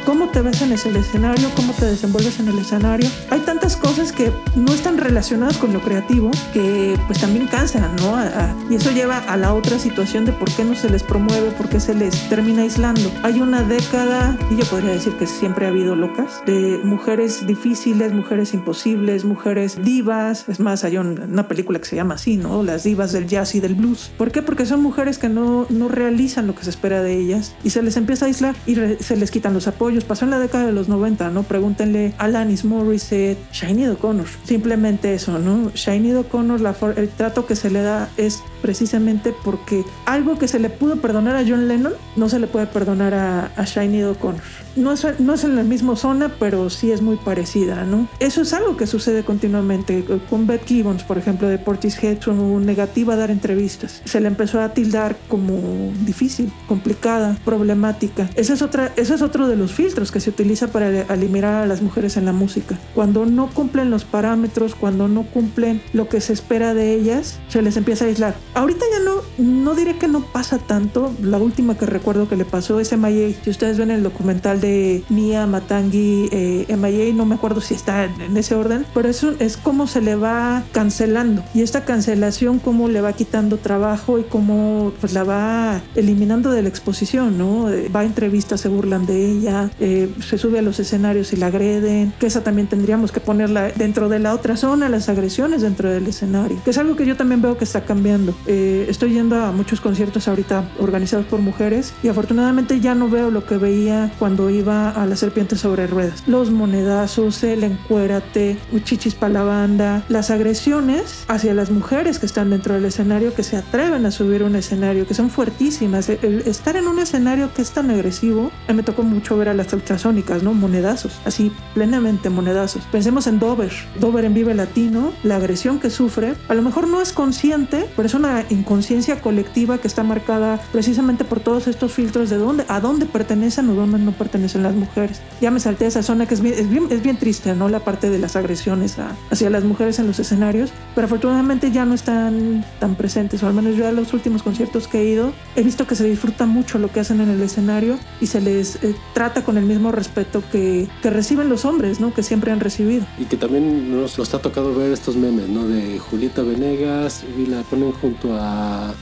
cómo 0.08 0.30
te 0.30 0.40
ves 0.40 0.62
en 0.62 0.72
ese 0.72 0.88
escenario, 0.98 1.50
cómo 1.54 1.74
te 1.74 1.84
desenvuelves 1.84 2.40
en 2.40 2.48
el 2.48 2.58
escenario. 2.58 3.06
Hay 3.28 3.40
tantas 3.40 3.76
cosas 3.76 4.10
que 4.10 4.32
no 4.56 4.72
están 4.72 4.96
relacionadas 4.96 5.58
con 5.58 5.74
lo 5.74 5.82
creativo 5.82 6.30
que 6.54 6.98
pues 7.06 7.20
también 7.20 7.46
cansan, 7.46 7.94
¿no? 7.96 8.16
A, 8.16 8.22
a, 8.22 8.56
y 8.70 8.76
eso 8.76 8.90
lleva 8.90 9.18
a 9.18 9.36
la 9.36 9.52
otra 9.52 9.78
situación 9.78 10.24
de 10.24 10.32
por 10.32 10.50
qué 10.50 10.64
no 10.64 10.74
se 10.74 10.88
les 10.88 11.02
promueve, 11.02 11.50
por 11.50 11.68
qué 11.68 11.78
se 11.78 11.92
les 11.92 12.26
termina 12.30 12.62
aislando. 12.62 13.12
Hay 13.22 13.42
una 13.42 13.62
década, 13.62 14.34
y 14.50 14.56
yo 14.56 14.64
podría 14.64 14.92
decir 14.92 15.12
que 15.18 15.26
siempre 15.26 15.66
ha 15.66 15.68
habido 15.68 15.94
locas, 15.94 16.40
de 16.46 16.80
mujeres 16.84 17.46
difíciles, 17.46 18.14
mujeres 18.14 18.54
imposibles, 18.54 19.26
mujeres 19.26 19.76
divas. 19.84 20.48
Es 20.48 20.58
más, 20.58 20.84
hay 20.84 20.96
un, 20.96 21.20
una 21.20 21.48
película 21.48 21.80
que 21.80 21.84
se 21.84 21.96
llama 21.96 22.14
así, 22.14 22.38
¿no? 22.38 22.62
Las 22.62 22.84
divas 22.84 23.12
del 23.12 23.26
jazz 23.26 23.54
y 23.54 23.60
del 23.60 23.74
blues. 23.74 24.10
¿Por 24.16 24.32
qué? 24.32 24.40
Porque 24.40 24.64
son 24.64 24.82
mujeres 24.82 25.18
que 25.18 25.28
no, 25.28 25.66
no 25.68 25.88
realizan 25.88 26.46
lo 26.46 26.54
que 26.54 26.64
se 26.64 26.70
espera 26.70 27.02
de 27.02 27.14
ellas 27.14 27.54
y 27.62 27.68
se 27.68 27.82
les 27.82 27.98
empieza 27.98 28.24
a 28.24 28.28
aislar 28.28 28.56
y 28.66 28.74
se 28.74 29.14
les 29.14 29.30
quitan 29.30 29.52
los 29.52 29.68
apoyos 29.68 29.97
pasó 30.04 30.24
en 30.24 30.30
la 30.30 30.38
década 30.38 30.66
de 30.66 30.72
los 30.72 30.88
90, 30.88 31.30
¿no? 31.30 31.42
Pregúntenle 31.42 32.14
a 32.18 32.24
Alanis 32.24 32.64
Morissette, 32.64 33.38
Shiny 33.52 33.86
O'Connor. 33.88 34.26
Simplemente 34.44 35.14
eso, 35.14 35.38
¿no? 35.38 35.70
Shiny 35.74 36.14
O'Connor, 36.14 36.60
el 36.96 37.08
trato 37.08 37.46
que 37.46 37.56
se 37.56 37.70
le 37.70 37.82
da 37.82 38.08
es 38.16 38.42
precisamente 38.62 39.34
porque 39.44 39.84
algo 40.04 40.38
que 40.38 40.48
se 40.48 40.58
le 40.58 40.68
pudo 40.70 40.96
perdonar 40.96 41.36
a 41.36 41.44
John 41.46 41.68
Lennon 41.68 41.92
no 42.16 42.28
se 42.28 42.38
le 42.38 42.46
puede 42.46 42.66
perdonar 42.66 43.14
a, 43.14 43.52
a 43.56 43.64
Shiny 43.64 44.02
O'Connor. 44.04 44.42
No 44.76 44.92
es, 44.92 45.04
no 45.18 45.34
es 45.34 45.44
en 45.44 45.56
la 45.56 45.62
misma 45.62 45.96
zona, 45.96 46.30
pero 46.38 46.70
sí 46.70 46.92
es 46.92 47.02
muy 47.02 47.16
parecida, 47.16 47.84
¿no? 47.84 48.08
Eso 48.20 48.42
es 48.42 48.52
algo 48.52 48.76
que 48.76 48.86
sucede 48.86 49.24
continuamente. 49.24 50.04
Con 50.30 50.46
Beth 50.46 50.66
Gibbons, 50.66 51.02
por 51.02 51.18
ejemplo, 51.18 51.48
de 51.48 51.58
Portishead, 51.58 52.20
su 52.20 52.32
negativa 52.60 53.14
a 53.14 53.16
dar 53.16 53.30
entrevistas. 53.30 54.02
Se 54.04 54.20
le 54.20 54.28
empezó 54.28 54.60
a 54.60 54.70
tildar 54.74 55.16
como 55.28 55.92
difícil, 56.04 56.52
complicada, 56.66 57.36
problemática. 57.44 58.28
Ese 58.34 58.52
es, 58.52 58.62
otra, 58.62 58.92
ese 58.96 59.14
es 59.14 59.22
otro 59.22 59.48
de 59.48 59.56
los 59.56 59.72
filtros 59.88 60.12
que 60.12 60.20
se 60.20 60.28
utiliza 60.28 60.68
para 60.68 61.00
eliminar 61.14 61.62
a 61.62 61.66
las 61.66 61.80
mujeres 61.80 62.18
en 62.18 62.26
la 62.26 62.34
música. 62.34 62.78
Cuando 62.94 63.24
no 63.24 63.48
cumplen 63.48 63.90
los 63.90 64.04
parámetros, 64.04 64.74
cuando 64.74 65.08
no 65.08 65.22
cumplen 65.22 65.80
lo 65.94 66.10
que 66.10 66.20
se 66.20 66.34
espera 66.34 66.74
de 66.74 66.92
ellas, 66.92 67.38
se 67.48 67.62
les 67.62 67.78
empieza 67.78 68.04
a 68.04 68.08
aislar. 68.08 68.34
Ahorita 68.52 68.84
ya 68.92 69.02
no, 69.02 69.22
no 69.38 69.74
diré 69.74 69.96
que 69.96 70.06
no 70.06 70.20
pasa 70.20 70.58
tanto. 70.58 71.14
La 71.22 71.38
última 71.38 71.78
que 71.78 71.86
recuerdo 71.86 72.28
que 72.28 72.36
le 72.36 72.44
pasó 72.44 72.80
es 72.80 72.94
MIA. 72.94 73.34
Si 73.42 73.48
ustedes 73.48 73.78
ven 73.78 73.90
el 73.90 74.02
documental 74.02 74.60
de 74.60 75.02
Mia 75.08 75.46
Matangi 75.46 76.28
eh, 76.32 76.76
MIA, 76.76 77.14
no 77.14 77.24
me 77.24 77.36
acuerdo 77.36 77.62
si 77.62 77.72
está 77.72 78.04
en, 78.04 78.36
ese 78.36 78.54
orden, 78.54 78.84
pero 78.92 79.08
eso 79.08 79.34
es 79.38 79.56
como 79.56 79.86
se 79.86 80.02
le 80.02 80.16
va 80.16 80.64
cancelando. 80.72 81.42
Y 81.54 81.62
esta 81.62 81.86
cancelación, 81.86 82.58
cómo 82.58 82.88
le 82.88 83.00
va 83.00 83.14
quitando 83.14 83.56
trabajo 83.56 84.18
y 84.18 84.24
cómo 84.24 84.92
pues 85.00 85.14
la 85.14 85.24
va 85.24 85.80
eliminando 85.94 86.50
de 86.50 86.60
la 86.60 86.68
exposición, 86.68 87.38
¿no? 87.38 87.68
Va 87.94 88.00
a 88.00 88.04
entrevistas, 88.04 88.60
se 88.60 88.68
burlan 88.68 89.06
de 89.06 89.30
ella, 89.30 89.70
eh, 89.80 90.10
se 90.20 90.38
sube 90.38 90.58
a 90.58 90.62
los 90.62 90.80
escenarios 90.80 91.32
y 91.32 91.36
la 91.36 91.46
agreden, 91.46 92.12
que 92.18 92.26
esa 92.26 92.42
también 92.42 92.68
tendríamos 92.68 93.12
que 93.12 93.20
ponerla 93.20 93.70
dentro 93.70 94.08
de 94.08 94.18
la 94.18 94.34
otra 94.34 94.56
zona, 94.56 94.88
las 94.88 95.08
agresiones 95.08 95.62
dentro 95.62 95.90
del 95.90 96.06
escenario, 96.06 96.60
que 96.64 96.70
es 96.70 96.78
algo 96.78 96.96
que 96.96 97.06
yo 97.06 97.16
también 97.16 97.42
veo 97.42 97.56
que 97.56 97.64
está 97.64 97.84
cambiando. 97.84 98.34
Eh, 98.46 98.86
estoy 98.88 99.12
yendo 99.12 99.36
a 99.36 99.52
muchos 99.52 99.80
conciertos 99.80 100.28
ahorita 100.28 100.68
organizados 100.78 101.26
por 101.26 101.40
mujeres 101.40 101.92
y 102.02 102.08
afortunadamente 102.08 102.80
ya 102.80 102.94
no 102.94 103.08
veo 103.08 103.30
lo 103.30 103.46
que 103.46 103.56
veía 103.56 104.12
cuando 104.18 104.50
iba 104.50 104.90
a 104.90 105.06
la 105.06 105.16
serpiente 105.16 105.56
sobre 105.56 105.86
ruedas. 105.86 106.24
Los 106.26 106.50
monedazos, 106.50 107.42
el 107.44 107.64
encuérate, 107.64 108.56
chichis 108.84 109.14
para 109.14 109.32
la 109.32 109.42
banda, 109.42 110.04
las 110.08 110.30
agresiones 110.30 111.24
hacia 111.28 111.54
las 111.54 111.70
mujeres 111.70 112.18
que 112.18 112.26
están 112.26 112.50
dentro 112.50 112.74
del 112.74 112.84
escenario, 112.84 113.34
que 113.34 113.42
se 113.42 113.56
atreven 113.56 114.06
a 114.06 114.10
subir 114.10 114.42
un 114.42 114.56
escenario, 114.56 115.06
que 115.06 115.14
son 115.14 115.30
fuertísimas. 115.30 116.08
El 116.08 116.42
estar 116.46 116.76
en 116.76 116.86
un 116.86 116.98
escenario 116.98 117.52
que 117.52 117.62
es 117.62 117.70
tan 117.70 117.90
agresivo, 117.90 118.50
a 118.66 118.72
me 118.72 118.82
tocó 118.82 119.02
mucho 119.02 119.36
ver 119.36 119.48
a 119.48 119.54
las 119.58 119.72
ultrasónicas, 119.74 120.42
¿no? 120.42 120.54
Monedazos, 120.54 121.20
así 121.26 121.52
plenamente 121.74 122.30
monedazos. 122.30 122.84
Pensemos 122.90 123.26
en 123.26 123.38
Dover, 123.38 123.72
Dover 124.00 124.24
en 124.24 124.32
Vive 124.32 124.54
Latino, 124.54 125.12
la 125.22 125.36
agresión 125.36 125.78
que 125.78 125.90
sufre, 125.90 126.34
a 126.48 126.54
lo 126.54 126.62
mejor 126.62 126.88
no 126.88 127.02
es 127.02 127.12
consciente, 127.12 127.86
pero 127.94 128.06
es 128.06 128.14
una 128.14 128.44
inconsciencia 128.48 129.20
colectiva 129.20 129.78
que 129.78 129.86
está 129.86 130.02
marcada 130.02 130.60
precisamente 130.72 131.24
por 131.24 131.40
todos 131.40 131.68
estos 131.68 131.92
filtros 131.92 132.30
de 132.30 132.38
dónde, 132.38 132.64
a 132.68 132.80
dónde 132.80 133.04
pertenecen 133.04 133.68
o 133.68 133.74
dónde 133.74 133.98
no 133.98 134.12
pertenecen 134.12 134.62
las 134.62 134.74
mujeres. 134.74 135.20
Ya 135.40 135.50
me 135.50 135.60
salté 135.60 135.84
a 135.84 135.88
esa 135.88 136.02
zona 136.02 136.26
que 136.26 136.34
es 136.34 136.40
bien, 136.40 136.54
es 136.56 136.70
bien, 136.70 136.86
es 136.90 137.02
bien 137.02 137.16
triste, 137.18 137.54
¿no? 137.54 137.68
La 137.68 137.80
parte 137.80 138.08
de 138.08 138.18
las 138.18 138.36
agresiones 138.36 138.96
hacia 139.30 139.50
las 139.50 139.64
mujeres 139.64 139.98
en 139.98 140.06
los 140.06 140.18
escenarios, 140.18 140.70
pero 140.94 141.06
afortunadamente 141.06 141.70
ya 141.70 141.84
no 141.84 141.94
están 141.94 142.64
tan 142.78 142.94
presentes, 142.94 143.42
o 143.42 143.48
al 143.48 143.54
menos 143.54 143.76
yo 143.76 143.86
a 143.86 143.92
los 143.92 144.12
últimos 144.14 144.42
conciertos 144.42 144.88
que 144.88 145.00
he 145.00 145.04
ido, 145.04 145.32
he 145.56 145.62
visto 145.62 145.86
que 145.86 145.94
se 145.94 146.04
disfruta 146.04 146.46
mucho 146.46 146.78
lo 146.78 146.90
que 146.90 147.00
hacen 147.00 147.20
en 147.20 147.30
el 147.30 147.42
escenario 147.42 147.98
y 148.20 148.26
se 148.26 148.40
les 148.40 148.76
eh, 148.82 148.94
trata 149.14 149.42
con 149.48 149.56
el 149.56 149.64
mismo 149.64 149.92
respeto 149.92 150.42
que, 150.52 150.88
que, 151.00 151.08
reciben 151.08 151.48
los 151.48 151.64
hombres, 151.64 152.00
¿no? 152.00 152.12
Que 152.12 152.22
siempre 152.22 152.52
han 152.52 152.60
recibido. 152.60 153.06
Y 153.18 153.24
que 153.24 153.38
también 153.38 153.90
nos, 153.90 154.18
nos 154.18 154.34
ha 154.34 154.42
tocado 154.42 154.74
ver 154.74 154.92
estos 154.92 155.16
memes, 155.16 155.48
¿no? 155.48 155.66
De 155.66 155.98
Julieta 155.98 156.42
Venegas 156.42 157.24
y 157.38 157.46
la 157.46 157.62
ponen 157.62 157.92
junto 157.92 158.36
a 158.38 158.92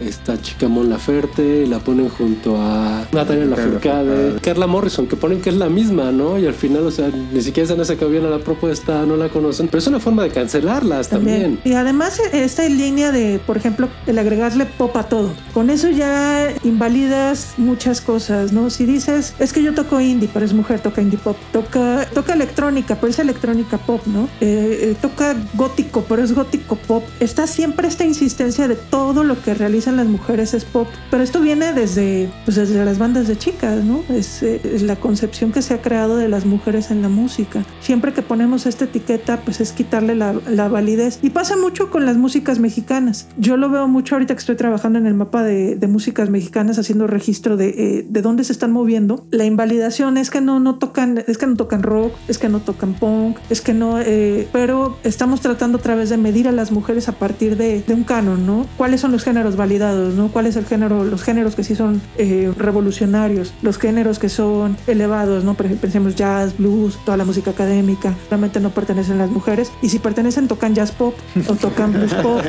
esta 0.00 0.40
chica 0.40 0.68
Mon 0.68 0.88
Laferte, 0.88 1.66
la 1.66 1.78
ponen 1.78 2.08
junto 2.08 2.56
a 2.56 3.06
Natalia 3.12 3.44
Lafourcade, 3.46 4.38
Carla 4.40 4.66
Morrison, 4.66 5.06
que 5.06 5.16
ponen 5.16 5.40
que 5.40 5.50
es 5.50 5.56
la 5.56 5.68
misma, 5.68 6.12
¿no? 6.12 6.38
Y 6.38 6.46
al 6.46 6.54
final, 6.54 6.86
o 6.86 6.90
sea, 6.90 7.10
ni 7.32 7.40
siquiera 7.40 7.64
están 7.64 7.80
esa 7.80 7.96
que 7.96 8.04
a 8.04 8.20
la 8.20 8.38
propuesta, 8.38 9.04
no 9.06 9.16
la 9.16 9.28
conocen, 9.28 9.68
pero 9.68 9.78
es 9.78 9.86
una 9.86 10.00
forma 10.00 10.22
de 10.22 10.30
cancelarlas 10.30 11.08
también. 11.08 11.60
Y 11.64 11.72
además 11.74 12.20
esta 12.32 12.68
línea 12.68 13.12
de, 13.12 13.40
por 13.46 13.56
ejemplo, 13.56 13.88
el 14.06 14.18
agregarle 14.18 14.66
pop 14.66 14.96
a 14.96 15.04
todo. 15.04 15.32
Con 15.52 15.70
eso 15.70 15.90
ya 15.90 16.54
invalidas 16.64 17.54
muchas 17.56 18.00
cosas, 18.00 18.52
¿no? 18.52 18.70
Si 18.70 18.86
dices, 18.86 19.34
es 19.38 19.52
que 19.52 19.62
yo 19.62 19.74
toco 19.74 20.00
indie, 20.00 20.28
pero 20.32 20.44
es 20.44 20.52
mujer, 20.52 20.80
toca 20.80 21.02
indie 21.02 21.18
pop, 21.18 21.36
toca, 21.52 22.06
toca 22.14 22.32
electrónica, 22.34 22.96
pero 22.96 23.10
es 23.10 23.18
electrónica 23.18 23.78
pop, 23.78 24.00
¿no? 24.06 24.28
Eh, 24.40 24.90
eh, 24.90 24.96
toca 25.00 25.36
gótico, 25.54 26.04
pero 26.08 26.22
es 26.22 26.32
gótico 26.32 26.76
pop. 26.76 27.04
Está 27.20 27.46
siempre 27.46 27.88
esta 27.88 28.04
insistencia 28.04 28.68
de 28.68 28.76
todo 28.76 29.24
lo 29.24 29.40
que 29.42 29.54
realiza 29.54 29.87
las 29.96 30.06
mujeres 30.06 30.54
es 30.54 30.64
pop, 30.64 30.86
pero 31.10 31.22
esto 31.22 31.40
viene 31.40 31.72
desde, 31.72 32.30
pues 32.44 32.56
desde 32.56 32.84
las 32.84 32.98
bandas 32.98 33.28
de 33.28 33.36
chicas, 33.36 33.84
¿no? 33.84 34.02
Es, 34.08 34.42
eh, 34.42 34.60
es, 34.64 34.82
la 34.82 34.96
concepción 34.96 35.52
que 35.52 35.62
se 35.62 35.74
ha 35.74 35.82
creado 35.82 36.16
de 36.16 36.28
las 36.28 36.44
mujeres 36.46 36.90
en 36.90 37.02
la 37.02 37.08
música. 37.08 37.64
Siempre 37.80 38.12
que 38.12 38.22
ponemos 38.22 38.66
esta 38.66 38.84
etiqueta, 38.84 39.40
pues 39.44 39.60
es 39.60 39.72
quitarle 39.72 40.14
la, 40.14 40.34
la 40.48 40.68
validez. 40.68 41.18
Y 41.22 41.30
pasa 41.30 41.56
mucho 41.56 41.90
con 41.90 42.06
las 42.06 42.16
músicas 42.16 42.58
mexicanas. 42.58 43.28
Yo 43.36 43.56
lo 43.56 43.70
veo 43.70 43.88
mucho 43.88 44.14
ahorita 44.14 44.34
que 44.34 44.40
estoy 44.40 44.56
trabajando 44.56 44.98
en 44.98 45.06
el 45.06 45.14
mapa 45.14 45.42
de, 45.42 45.76
de 45.76 45.86
músicas 45.86 46.30
mexicanas, 46.30 46.78
haciendo 46.78 47.06
registro 47.06 47.56
de, 47.56 47.68
eh, 47.68 48.06
de 48.08 48.22
dónde 48.22 48.44
se 48.44 48.52
están 48.52 48.72
moviendo. 48.72 49.26
La 49.30 49.44
invalidación 49.44 50.18
es 50.18 50.30
que 50.30 50.40
no, 50.40 50.60
no 50.60 50.76
tocan, 50.76 51.24
es 51.26 51.38
que 51.38 51.46
no 51.46 51.56
tocan 51.56 51.82
rock, 51.82 52.12
es 52.28 52.38
que 52.38 52.48
no 52.48 52.60
tocan 52.60 52.94
punk, 52.94 53.38
es 53.50 53.60
que 53.60 53.74
no, 53.74 54.00
eh, 54.00 54.48
pero 54.52 54.96
estamos 55.04 55.40
tratando 55.40 55.78
a 55.78 55.80
través 55.80 56.10
de 56.10 56.16
medir 56.16 56.48
a 56.48 56.52
las 56.52 56.72
mujeres 56.72 57.08
a 57.08 57.12
partir 57.12 57.56
de, 57.56 57.82
de 57.82 57.94
un 57.94 58.04
canon, 58.04 58.46
¿no? 58.46 58.66
¿Cuáles 58.76 59.00
son 59.00 59.12
los 59.12 59.24
géneros 59.24 59.56
validados? 59.56 59.77
¿No? 59.78 60.28
¿Cuál 60.28 60.46
es 60.46 60.56
el 60.56 60.66
género? 60.66 61.04
Los 61.04 61.22
géneros 61.22 61.54
que 61.54 61.64
sí 61.64 61.74
son 61.74 62.00
eh, 62.16 62.52
revolucionarios, 62.56 63.52
los 63.62 63.78
géneros 63.78 64.18
que 64.18 64.28
son 64.28 64.76
elevados, 64.86 65.44
¿no? 65.44 65.54
Pensemos 65.54 66.14
jazz, 66.14 66.56
blues, 66.56 66.98
toda 67.04 67.16
la 67.16 67.24
música 67.24 67.50
académica, 67.50 68.14
realmente 68.30 68.60
no 68.60 68.70
pertenecen 68.70 69.18
las 69.18 69.30
mujeres. 69.30 69.70
Y 69.82 69.88
si 69.88 69.98
pertenecen, 69.98 70.48
tocan 70.48 70.74
jazz 70.74 70.92
pop, 70.92 71.14
o 71.48 71.54
tocan 71.54 71.92
blues 71.92 72.14
pop, 72.14 72.42